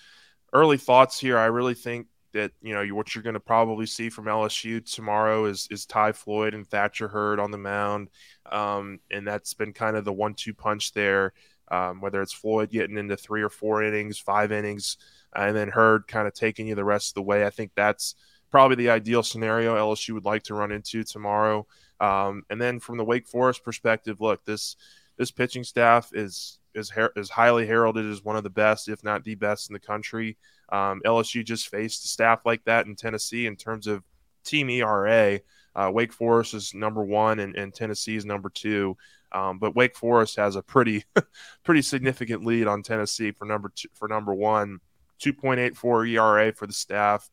early 0.53 0.77
thoughts 0.77 1.19
here. 1.19 1.37
I 1.37 1.45
really 1.45 1.73
think 1.73 2.07
that 2.33 2.51
you 2.61 2.73
know 2.73 2.85
what 2.95 3.13
you're 3.13 3.23
going 3.23 3.33
to 3.33 3.39
probably 3.39 3.85
see 3.85 4.09
from 4.09 4.25
LSU 4.25 4.83
tomorrow 4.83 5.45
is 5.45 5.67
is 5.69 5.85
Ty 5.85 6.13
Floyd 6.13 6.53
and 6.53 6.67
Thatcher 6.67 7.07
Hurd 7.07 7.39
on 7.39 7.51
the 7.51 7.57
mound, 7.57 8.09
um, 8.51 8.99
and 9.11 9.27
that's 9.27 9.53
been 9.53 9.73
kind 9.73 9.95
of 9.97 10.05
the 10.05 10.13
one-two 10.13 10.53
punch 10.53 10.93
there. 10.93 11.33
Um, 11.69 12.01
whether 12.01 12.21
it's 12.21 12.33
Floyd 12.33 12.69
getting 12.69 12.97
into 12.97 13.15
three 13.15 13.41
or 13.41 13.49
four 13.49 13.81
innings, 13.81 14.19
five 14.19 14.51
innings, 14.51 14.97
and 15.35 15.55
then 15.55 15.69
Hurd 15.69 16.07
kind 16.07 16.27
of 16.27 16.33
taking 16.33 16.67
you 16.67 16.75
the 16.75 16.83
rest 16.83 17.09
of 17.09 17.13
the 17.15 17.21
way. 17.21 17.45
I 17.45 17.49
think 17.49 17.71
that's 17.75 18.15
probably 18.49 18.75
the 18.75 18.89
ideal 18.89 19.23
scenario 19.23 19.75
LSU 19.75 20.13
would 20.13 20.25
like 20.25 20.43
to 20.43 20.53
run 20.53 20.71
into 20.71 21.03
tomorrow. 21.03 21.65
Um, 21.99 22.43
and 22.49 22.59
then 22.59 22.79
from 22.79 22.97
the 22.97 23.05
Wake 23.05 23.27
Forest 23.27 23.63
perspective, 23.63 24.19
look 24.19 24.43
this 24.45 24.75
this 25.17 25.31
pitching 25.31 25.63
staff 25.63 26.11
is 26.13 26.59
is 26.73 26.91
is 27.15 27.29
highly 27.29 27.65
heralded 27.67 28.05
as 28.05 28.23
one 28.23 28.35
of 28.35 28.43
the 28.43 28.49
best, 28.49 28.89
if 28.89 29.03
not 29.03 29.23
the 29.23 29.35
best 29.35 29.69
in 29.69 29.73
the 29.73 29.79
country. 29.79 30.37
Um, 30.69 31.01
LSU 31.05 31.45
just 31.45 31.67
faced 31.67 32.05
a 32.05 32.07
staff 32.07 32.45
like 32.45 32.63
that 32.65 32.85
in 32.85 32.95
Tennessee 32.95 33.45
in 33.45 33.55
terms 33.55 33.87
of 33.87 34.03
team 34.43 34.69
ERA. 34.69 35.39
Uh, 35.75 35.91
Wake 35.93 36.11
Forest 36.11 36.53
is 36.53 36.73
number 36.73 37.03
one, 37.03 37.39
and, 37.39 37.55
and 37.55 37.73
Tennessee 37.73 38.15
is 38.15 38.25
number 38.25 38.49
two. 38.49 38.97
Um, 39.31 39.59
but 39.59 39.75
Wake 39.75 39.95
Forest 39.95 40.35
has 40.35 40.55
a 40.55 40.61
pretty, 40.61 41.05
pretty 41.63 41.81
significant 41.81 42.45
lead 42.45 42.67
on 42.67 42.83
Tennessee 42.83 43.31
for 43.31 43.45
number 43.45 43.71
two, 43.73 43.87
for 43.93 44.07
number 44.07 44.33
one. 44.33 44.79
2.84 45.21 46.09
ERA 46.09 46.53
for 46.53 46.67
the 46.67 46.73
staff. 46.73 47.29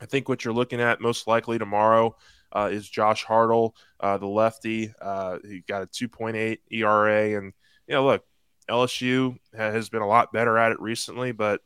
I 0.00 0.06
think 0.06 0.28
what 0.28 0.44
you're 0.44 0.54
looking 0.54 0.80
at 0.80 1.00
most 1.00 1.26
likely 1.26 1.58
tomorrow 1.58 2.16
uh, 2.52 2.68
is 2.70 2.88
Josh 2.88 3.24
Hartle, 3.24 3.72
uh, 4.00 4.18
the 4.18 4.26
lefty. 4.26 4.92
Uh, 5.00 5.38
he 5.46 5.62
got 5.66 5.82
a 5.82 5.86
2.8 5.86 6.58
ERA, 6.70 7.38
and 7.38 7.52
you 7.86 7.94
know, 7.94 8.04
look, 8.04 8.24
LSU 8.68 9.38
has 9.56 9.88
been 9.88 10.02
a 10.02 10.06
lot 10.06 10.32
better 10.32 10.58
at 10.58 10.72
it 10.72 10.80
recently, 10.80 11.32
but 11.32 11.60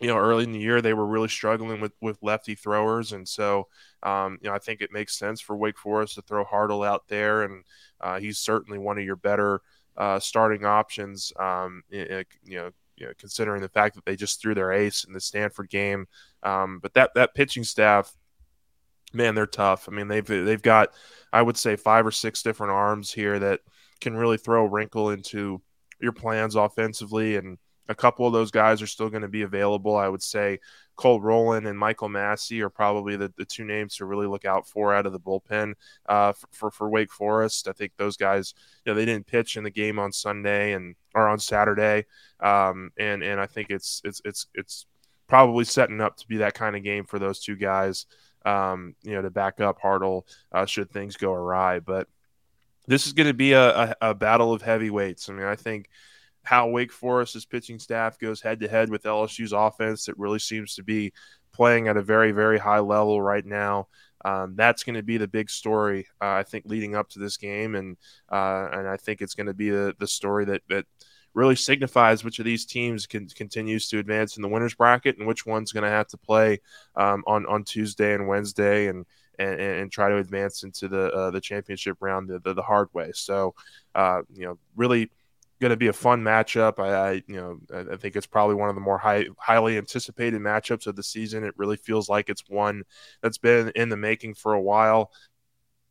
you 0.00 0.06
know, 0.06 0.16
early 0.16 0.44
in 0.44 0.52
the 0.52 0.60
year 0.60 0.80
they 0.80 0.94
were 0.94 1.06
really 1.06 1.28
struggling 1.28 1.80
with 1.80 1.92
with 2.00 2.18
lefty 2.22 2.54
throwers, 2.54 3.12
and 3.12 3.26
so 3.26 3.66
um, 4.02 4.38
you 4.40 4.48
know 4.48 4.54
I 4.54 4.58
think 4.58 4.80
it 4.80 4.92
makes 4.92 5.18
sense 5.18 5.40
for 5.40 5.56
Wake 5.56 5.78
Forest 5.78 6.14
to 6.14 6.22
throw 6.22 6.44
Hartle 6.44 6.86
out 6.86 7.08
there, 7.08 7.42
and 7.42 7.64
uh, 8.00 8.20
he's 8.20 8.38
certainly 8.38 8.78
one 8.78 8.98
of 8.98 9.04
your 9.04 9.16
better 9.16 9.60
uh, 9.96 10.20
starting 10.20 10.64
options. 10.64 11.32
Um, 11.38 11.82
you 11.90 12.24
know, 12.46 12.70
you 12.98 13.06
know, 13.06 13.12
considering 13.18 13.62
the 13.62 13.68
fact 13.68 13.94
that 13.94 14.04
they 14.04 14.16
just 14.16 14.40
threw 14.40 14.54
their 14.54 14.72
ace 14.72 15.04
in 15.04 15.12
the 15.12 15.20
Stanford 15.20 15.70
game. 15.70 16.06
Um, 16.42 16.78
but 16.80 16.94
that 16.94 17.12
that 17.14 17.34
pitching 17.34 17.64
staff, 17.64 18.12
man, 19.12 19.34
they're 19.34 19.46
tough. 19.46 19.88
I 19.88 19.92
mean, 19.92 20.08
they've 20.08 20.26
they've 20.26 20.62
got 20.62 20.90
I 21.32 21.42
would 21.42 21.56
say 21.56 21.76
five 21.76 22.06
or 22.06 22.10
six 22.10 22.42
different 22.42 22.72
arms 22.72 23.12
here 23.12 23.38
that 23.38 23.60
can 24.00 24.16
really 24.16 24.38
throw 24.38 24.64
a 24.64 24.68
wrinkle 24.68 25.10
into 25.10 25.62
your 26.00 26.12
plans 26.12 26.54
offensively 26.54 27.36
and 27.36 27.58
a 27.88 27.94
couple 27.94 28.26
of 28.26 28.32
those 28.32 28.50
guys 28.50 28.82
are 28.82 28.86
still 28.86 29.08
going 29.08 29.22
to 29.22 29.28
be 29.28 29.42
available. 29.42 29.96
I 29.96 30.08
would 30.08 30.22
say 30.22 30.60
Cole 30.98 31.20
Rowland 31.20 31.68
and 31.68 31.78
Michael 31.78 32.08
Massey 32.08 32.60
are 32.60 32.68
probably 32.68 33.16
the, 33.16 33.32
the 33.38 33.44
two 33.44 33.64
names 33.64 33.94
to 33.96 34.04
really 34.04 34.26
look 34.26 34.44
out 34.44 34.66
for 34.66 34.92
out 34.92 35.06
of 35.06 35.12
the 35.12 35.20
bullpen 35.20 35.74
uh, 36.06 36.32
for, 36.32 36.48
for, 36.50 36.70
for 36.72 36.90
Wake 36.90 37.12
Forest. 37.12 37.68
I 37.68 37.72
think 37.72 37.92
those 37.96 38.16
guys, 38.16 38.52
you 38.84 38.90
know, 38.90 38.96
they 38.96 39.04
didn't 39.04 39.28
pitch 39.28 39.56
in 39.56 39.62
the 39.62 39.70
game 39.70 40.00
on 40.00 40.10
Sunday 40.10 40.72
and 40.72 40.96
or 41.14 41.28
on 41.28 41.38
Saturday, 41.38 42.04
um, 42.40 42.90
and 42.98 43.22
and 43.22 43.40
I 43.40 43.46
think 43.46 43.70
it's 43.70 44.02
it's 44.04 44.20
it's 44.24 44.48
it's 44.54 44.86
probably 45.28 45.64
setting 45.64 46.00
up 46.00 46.16
to 46.16 46.26
be 46.26 46.38
that 46.38 46.54
kind 46.54 46.74
of 46.74 46.82
game 46.82 47.04
for 47.04 47.20
those 47.20 47.38
two 47.40 47.56
guys. 47.56 48.06
Um, 48.44 48.96
you 49.02 49.12
know, 49.12 49.22
to 49.22 49.30
back 49.30 49.60
up 49.60 49.80
Hartle 49.80 50.22
uh, 50.50 50.66
should 50.66 50.90
things 50.90 51.16
go 51.16 51.32
awry, 51.32 51.78
but 51.78 52.08
this 52.88 53.06
is 53.06 53.12
going 53.12 53.26
to 53.28 53.34
be 53.34 53.52
a, 53.52 53.68
a, 53.68 53.96
a 54.00 54.14
battle 54.14 54.52
of 54.52 54.62
heavyweights. 54.62 55.28
I 55.28 55.32
mean, 55.34 55.44
I 55.44 55.54
think 55.54 55.90
how 56.48 56.66
Wake 56.66 56.92
Forest's 56.92 57.44
pitching 57.44 57.78
staff 57.78 58.18
goes 58.18 58.40
head 58.40 58.58
to 58.60 58.68
head 58.68 58.88
with 58.88 59.02
LSU's 59.02 59.52
offense. 59.52 60.08
It 60.08 60.18
really 60.18 60.38
seems 60.38 60.74
to 60.76 60.82
be 60.82 61.12
playing 61.52 61.88
at 61.88 61.98
a 61.98 62.02
very, 62.02 62.32
very 62.32 62.56
high 62.56 62.78
level 62.78 63.20
right 63.20 63.44
now. 63.44 63.88
Um, 64.24 64.54
that's 64.56 64.82
going 64.82 64.94
to 64.94 65.02
be 65.02 65.18
the 65.18 65.28
big 65.28 65.50
story, 65.50 66.06
uh, 66.22 66.30
I 66.30 66.44
think, 66.44 66.64
leading 66.66 66.94
up 66.94 67.10
to 67.10 67.18
this 67.18 67.36
game, 67.36 67.74
and 67.74 67.98
uh, 68.32 68.66
and 68.72 68.88
I 68.88 68.96
think 68.96 69.20
it's 69.20 69.34
going 69.34 69.48
to 69.48 69.54
be 69.54 69.68
the, 69.68 69.94
the 69.98 70.06
story 70.06 70.46
that 70.46 70.62
that 70.70 70.86
really 71.34 71.54
signifies 71.54 72.24
which 72.24 72.38
of 72.38 72.46
these 72.46 72.64
teams 72.64 73.06
can, 73.06 73.28
continues 73.28 73.86
to 73.90 73.98
advance 73.98 74.36
in 74.36 74.42
the 74.42 74.48
winners 74.48 74.74
bracket 74.74 75.18
and 75.18 75.28
which 75.28 75.44
one's 75.44 75.70
going 75.70 75.84
to 75.84 75.90
have 75.90 76.08
to 76.08 76.16
play 76.16 76.60
um, 76.96 77.22
on 77.26 77.44
on 77.44 77.62
Tuesday 77.62 78.14
and 78.14 78.26
Wednesday, 78.26 78.86
and 78.86 79.04
and, 79.38 79.60
and 79.60 79.92
try 79.92 80.08
to 80.08 80.16
advance 80.16 80.62
into 80.62 80.88
the 80.88 81.12
uh, 81.12 81.30
the 81.30 81.42
championship 81.42 81.98
round 82.00 82.26
the, 82.26 82.38
the, 82.40 82.54
the 82.54 82.62
hard 82.62 82.88
way. 82.94 83.10
So, 83.14 83.54
uh, 83.94 84.22
you 84.32 84.46
know, 84.46 84.58
really 84.76 85.10
going 85.60 85.70
to 85.70 85.76
be 85.76 85.88
a 85.88 85.92
fun 85.92 86.22
matchup. 86.22 86.78
I, 86.78 86.94
I, 86.94 87.12
you 87.26 87.36
know, 87.36 87.58
I 87.92 87.96
think 87.96 88.16
it's 88.16 88.26
probably 88.26 88.54
one 88.54 88.68
of 88.68 88.74
the 88.74 88.80
more 88.80 88.98
high, 88.98 89.26
highly 89.38 89.76
anticipated 89.76 90.40
matchups 90.40 90.86
of 90.86 90.96
the 90.96 91.02
season. 91.02 91.44
It 91.44 91.54
really 91.56 91.76
feels 91.76 92.08
like 92.08 92.28
it's 92.28 92.44
one 92.48 92.84
that's 93.22 93.38
been 93.38 93.70
in 93.74 93.88
the 93.88 93.96
making 93.96 94.34
for 94.34 94.54
a 94.54 94.60
while. 94.60 95.10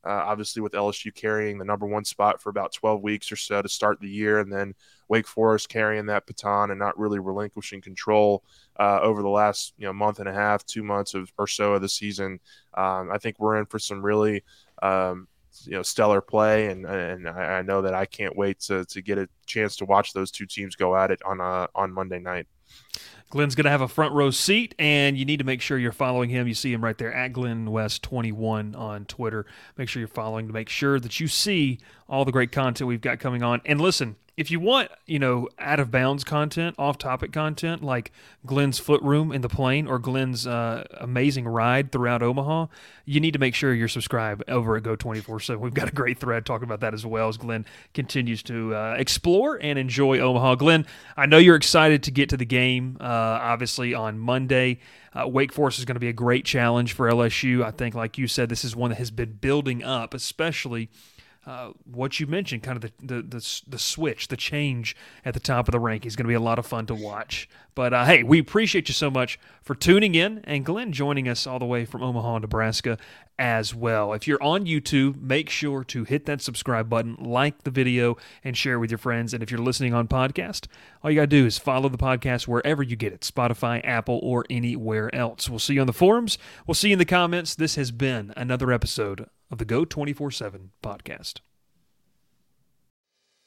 Uh, 0.05 0.23
obviously, 0.25 0.61
with 0.61 0.71
LSU 0.71 1.13
carrying 1.13 1.57
the 1.57 1.65
number 1.65 1.85
one 1.85 2.05
spot 2.05 2.41
for 2.41 2.49
about 2.49 2.71
12 2.71 3.01
weeks 3.01 3.29
or 3.29 3.35
so 3.35 3.61
to 3.61 3.67
start 3.67 3.99
the 3.99 4.07
year, 4.07 4.39
and 4.39 4.53
then 4.53 4.73
Wake 5.09 5.27
Forest 5.27 5.67
carrying 5.67 6.05
that 6.05 6.25
baton 6.25 6.71
and 6.71 6.79
not 6.79 6.97
really 6.97 7.19
relinquishing 7.19 7.81
control 7.81 8.41
uh, 8.79 8.99
over 9.01 9.21
the 9.21 9.27
last 9.27 9.73
you 9.77 9.85
know 9.85 9.91
month 9.91 10.19
and 10.19 10.29
a 10.29 10.33
half, 10.33 10.65
two 10.65 10.83
months 10.83 11.13
of 11.13 11.33
or 11.37 11.45
so 11.45 11.73
of 11.73 11.81
the 11.81 11.89
season. 11.89 12.39
Um, 12.73 13.09
I 13.11 13.17
think 13.17 13.37
we're 13.37 13.57
in 13.57 13.65
for 13.65 13.79
some 13.79 14.01
really 14.01 14.45
um, 14.81 15.27
you 15.65 15.73
know 15.73 15.81
stellar 15.81 16.21
play, 16.21 16.67
and 16.67 16.85
and 16.85 17.27
I 17.27 17.61
know 17.61 17.81
that 17.81 17.93
I 17.93 18.05
can't 18.05 18.35
wait 18.35 18.59
to 18.61 18.85
to 18.85 19.01
get 19.01 19.17
a 19.17 19.27
chance 19.45 19.75
to 19.77 19.85
watch 19.85 20.13
those 20.13 20.31
two 20.31 20.45
teams 20.45 20.75
go 20.75 20.95
at 20.95 21.11
it 21.11 21.21
on 21.25 21.41
uh, 21.41 21.67
on 21.75 21.91
Monday 21.91 22.19
night. 22.19 22.47
Glen's 23.29 23.55
going 23.55 23.65
to 23.65 23.69
have 23.71 23.81
a 23.81 23.89
front 23.89 24.13
row 24.13 24.31
seat, 24.31 24.73
and 24.79 25.17
you 25.17 25.25
need 25.25 25.37
to 25.37 25.43
make 25.43 25.61
sure 25.61 25.77
you're 25.77 25.91
following 25.91 26.29
him. 26.29 26.47
You 26.47 26.53
see 26.53 26.71
him 26.71 26.81
right 26.81 26.97
there 26.97 27.13
at 27.13 27.33
Glen 27.33 27.69
West 27.69 28.01
21 28.03 28.73
on 28.73 29.05
Twitter. 29.05 29.45
Make 29.77 29.89
sure 29.89 29.99
you're 29.99 30.07
following 30.07 30.47
to 30.47 30.53
make 30.53 30.69
sure 30.69 30.97
that 30.97 31.19
you 31.19 31.27
see 31.27 31.79
all 32.07 32.23
the 32.23 32.31
great 32.31 32.53
content 32.53 32.87
we've 32.87 33.01
got 33.01 33.19
coming 33.19 33.43
on. 33.43 33.61
And 33.65 33.81
listen, 33.81 34.15
if 34.37 34.51
you 34.51 34.59
want, 34.59 34.91
you 35.07 35.17
know, 35.17 35.49
out 35.57 35.79
of 35.79 35.89
bounds 35.89 36.23
content, 36.23 36.75
off 36.77 36.99
topic 36.99 37.33
content 37.33 37.83
like 37.83 38.11
Glen's 38.45 38.77
foot 38.77 39.01
room 39.01 39.31
in 39.31 39.41
the 39.41 39.49
plane 39.49 39.87
or 39.87 39.97
Glen's 39.97 40.45
uh, 40.45 40.85
amazing 40.99 41.47
ride 41.47 41.91
throughout 41.91 42.21
Omaha, 42.21 42.67
you 43.03 43.19
need 43.19 43.31
to 43.31 43.39
make 43.39 43.55
sure 43.55 43.73
you're 43.73 43.87
subscribed 43.87 44.43
over 44.47 44.77
at 44.77 44.83
Go 44.83 44.95
24 44.95 45.39
7. 45.39 45.59
We've 45.59 45.73
got 45.73 45.89
a 45.89 45.91
great 45.91 46.19
thread 46.19 46.45
talking 46.45 46.65
about 46.65 46.81
that 46.81 46.93
as 46.93 47.03
well 47.03 47.29
as 47.29 47.37
Glen 47.37 47.65
continues 47.95 48.43
to 48.43 48.75
uh, 48.75 48.95
explore 48.99 49.55
and 49.59 49.79
enjoy 49.79 50.19
Omaha. 50.19 50.55
Glen, 50.55 50.85
I 51.17 51.25
know 51.25 51.39
you're 51.39 51.55
excited 51.55 52.03
to 52.03 52.11
get 52.11 52.29
to 52.29 52.37
the 52.37 52.45
game, 52.45 52.97
uh, 53.01 53.03
obviously, 53.03 53.95
on 53.95 54.19
Monday. 54.19 54.79
Uh, 55.13 55.27
Wake 55.27 55.51
Forest 55.51 55.79
is 55.79 55.85
going 55.85 55.95
to 55.95 55.99
be 55.99 56.09
a 56.09 56.13
great 56.13 56.45
challenge 56.45 56.93
for 56.93 57.09
LSU. 57.09 57.63
I 57.63 57.71
think, 57.71 57.95
like 57.95 58.19
you 58.19 58.27
said, 58.27 58.49
this 58.49 58.63
is 58.63 58.75
one 58.75 58.91
that 58.91 58.97
has 58.97 59.09
been 59.09 59.31
building 59.41 59.83
up, 59.83 60.13
especially 60.13 60.89
uh, 61.47 61.71
what 61.85 62.19
you 62.19 62.27
mentioned, 62.27 62.61
kind 62.61 62.75
of 62.75 62.81
the, 62.81 62.91
the, 63.01 63.21
the 63.21 63.61
the 63.69 63.79
switch, 63.79 64.27
the 64.27 64.35
change 64.35 64.97
at 65.23 65.33
the 65.33 65.39
top 65.39 65.69
of 65.69 65.71
the 65.71 65.79
rank 65.79 66.05
is 66.05 66.17
going 66.17 66.25
to 66.25 66.27
be 66.27 66.33
a 66.33 66.41
lot 66.41 66.59
of 66.59 66.65
fun 66.65 66.85
to 66.87 66.93
watch. 66.93 67.47
But 67.73 67.93
uh, 67.93 68.03
hey, 68.03 68.21
we 68.21 68.37
appreciate 68.37 68.89
you 68.89 68.93
so 68.93 69.09
much 69.09 69.39
for 69.63 69.73
tuning 69.73 70.13
in, 70.13 70.39
and 70.43 70.65
Glen 70.65 70.91
joining 70.91 71.29
us 71.29 71.47
all 71.47 71.57
the 71.57 71.65
way 71.65 71.85
from 71.85 72.03
Omaha, 72.03 72.39
Nebraska, 72.39 72.97
as 73.39 73.73
well. 73.73 74.11
If 74.11 74.27
you're 74.27 74.43
on 74.43 74.65
YouTube, 74.65 75.21
make 75.21 75.49
sure 75.49 75.85
to 75.85 76.03
hit 76.03 76.25
that 76.25 76.41
subscribe 76.41 76.89
button, 76.89 77.15
like 77.17 77.63
the 77.63 77.71
video, 77.71 78.17
and 78.43 78.57
share 78.57 78.77
with 78.77 78.91
your 78.91 78.97
friends. 78.97 79.33
And 79.33 79.41
if 79.41 79.49
you're 79.49 79.61
listening 79.61 79.93
on 79.93 80.09
podcast, 80.09 80.67
all 81.01 81.11
you 81.11 81.15
got 81.15 81.21
to 81.21 81.27
do 81.27 81.45
is 81.45 81.57
follow 81.57 81.87
the 81.87 81.97
podcast 81.97 82.45
wherever 82.45 82.83
you 82.83 82.97
get 82.97 83.13
it 83.13 83.21
Spotify, 83.21 83.79
Apple, 83.85 84.19
or 84.21 84.43
anywhere 84.49 85.15
else. 85.15 85.49
We'll 85.49 85.59
see 85.59 85.75
you 85.75 85.81
on 85.81 85.87
the 85.87 85.93
forums. 85.93 86.37
We'll 86.65 86.75
see 86.75 86.89
you 86.89 86.93
in 86.93 86.99
the 86.99 87.05
comments. 87.05 87.55
This 87.55 87.75
has 87.75 87.91
been 87.91 88.33
another 88.35 88.73
episode 88.73 89.29
of 89.49 89.57
the 89.57 89.65
Go 89.65 89.85
24 89.85 90.31
7 90.31 90.71
podcast. 90.83 91.41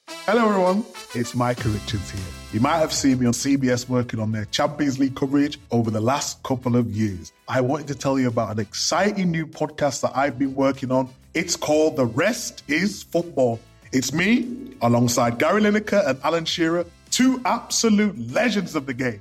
Hello, 0.08 0.48
everyone. 0.48 0.84
It's 1.14 1.34
Micah 1.34 1.68
Richards 1.68 2.10
here. 2.10 2.22
You 2.52 2.60
might 2.60 2.78
have 2.78 2.92
seen 2.92 3.20
me 3.20 3.26
on 3.26 3.32
CBS 3.32 3.88
working 3.88 4.20
on 4.20 4.32
their 4.32 4.44
Champions 4.46 4.98
League 4.98 5.14
coverage 5.14 5.58
over 5.70 5.90
the 5.90 6.00
last 6.00 6.42
couple 6.42 6.76
of 6.76 6.90
years. 6.90 7.32
I 7.48 7.60
wanted 7.60 7.88
to 7.88 7.94
tell 7.94 8.18
you 8.18 8.28
about 8.28 8.50
an 8.50 8.58
exciting 8.58 9.30
new 9.30 9.46
podcast 9.46 10.02
that 10.02 10.16
I've 10.16 10.38
been 10.38 10.54
working 10.54 10.90
on. 10.90 11.08
It's 11.34 11.56
called 11.56 11.96
The 11.96 12.06
Rest 12.06 12.64
is 12.68 13.02
Football. 13.04 13.60
It's 13.92 14.12
me, 14.12 14.74
alongside 14.82 15.38
Gary 15.38 15.62
Lineker 15.62 16.06
and 16.06 16.18
Alan 16.22 16.44
Shearer, 16.44 16.86
two 17.10 17.40
absolute 17.44 18.32
legends 18.32 18.74
of 18.74 18.86
the 18.86 18.94
game. 18.94 19.20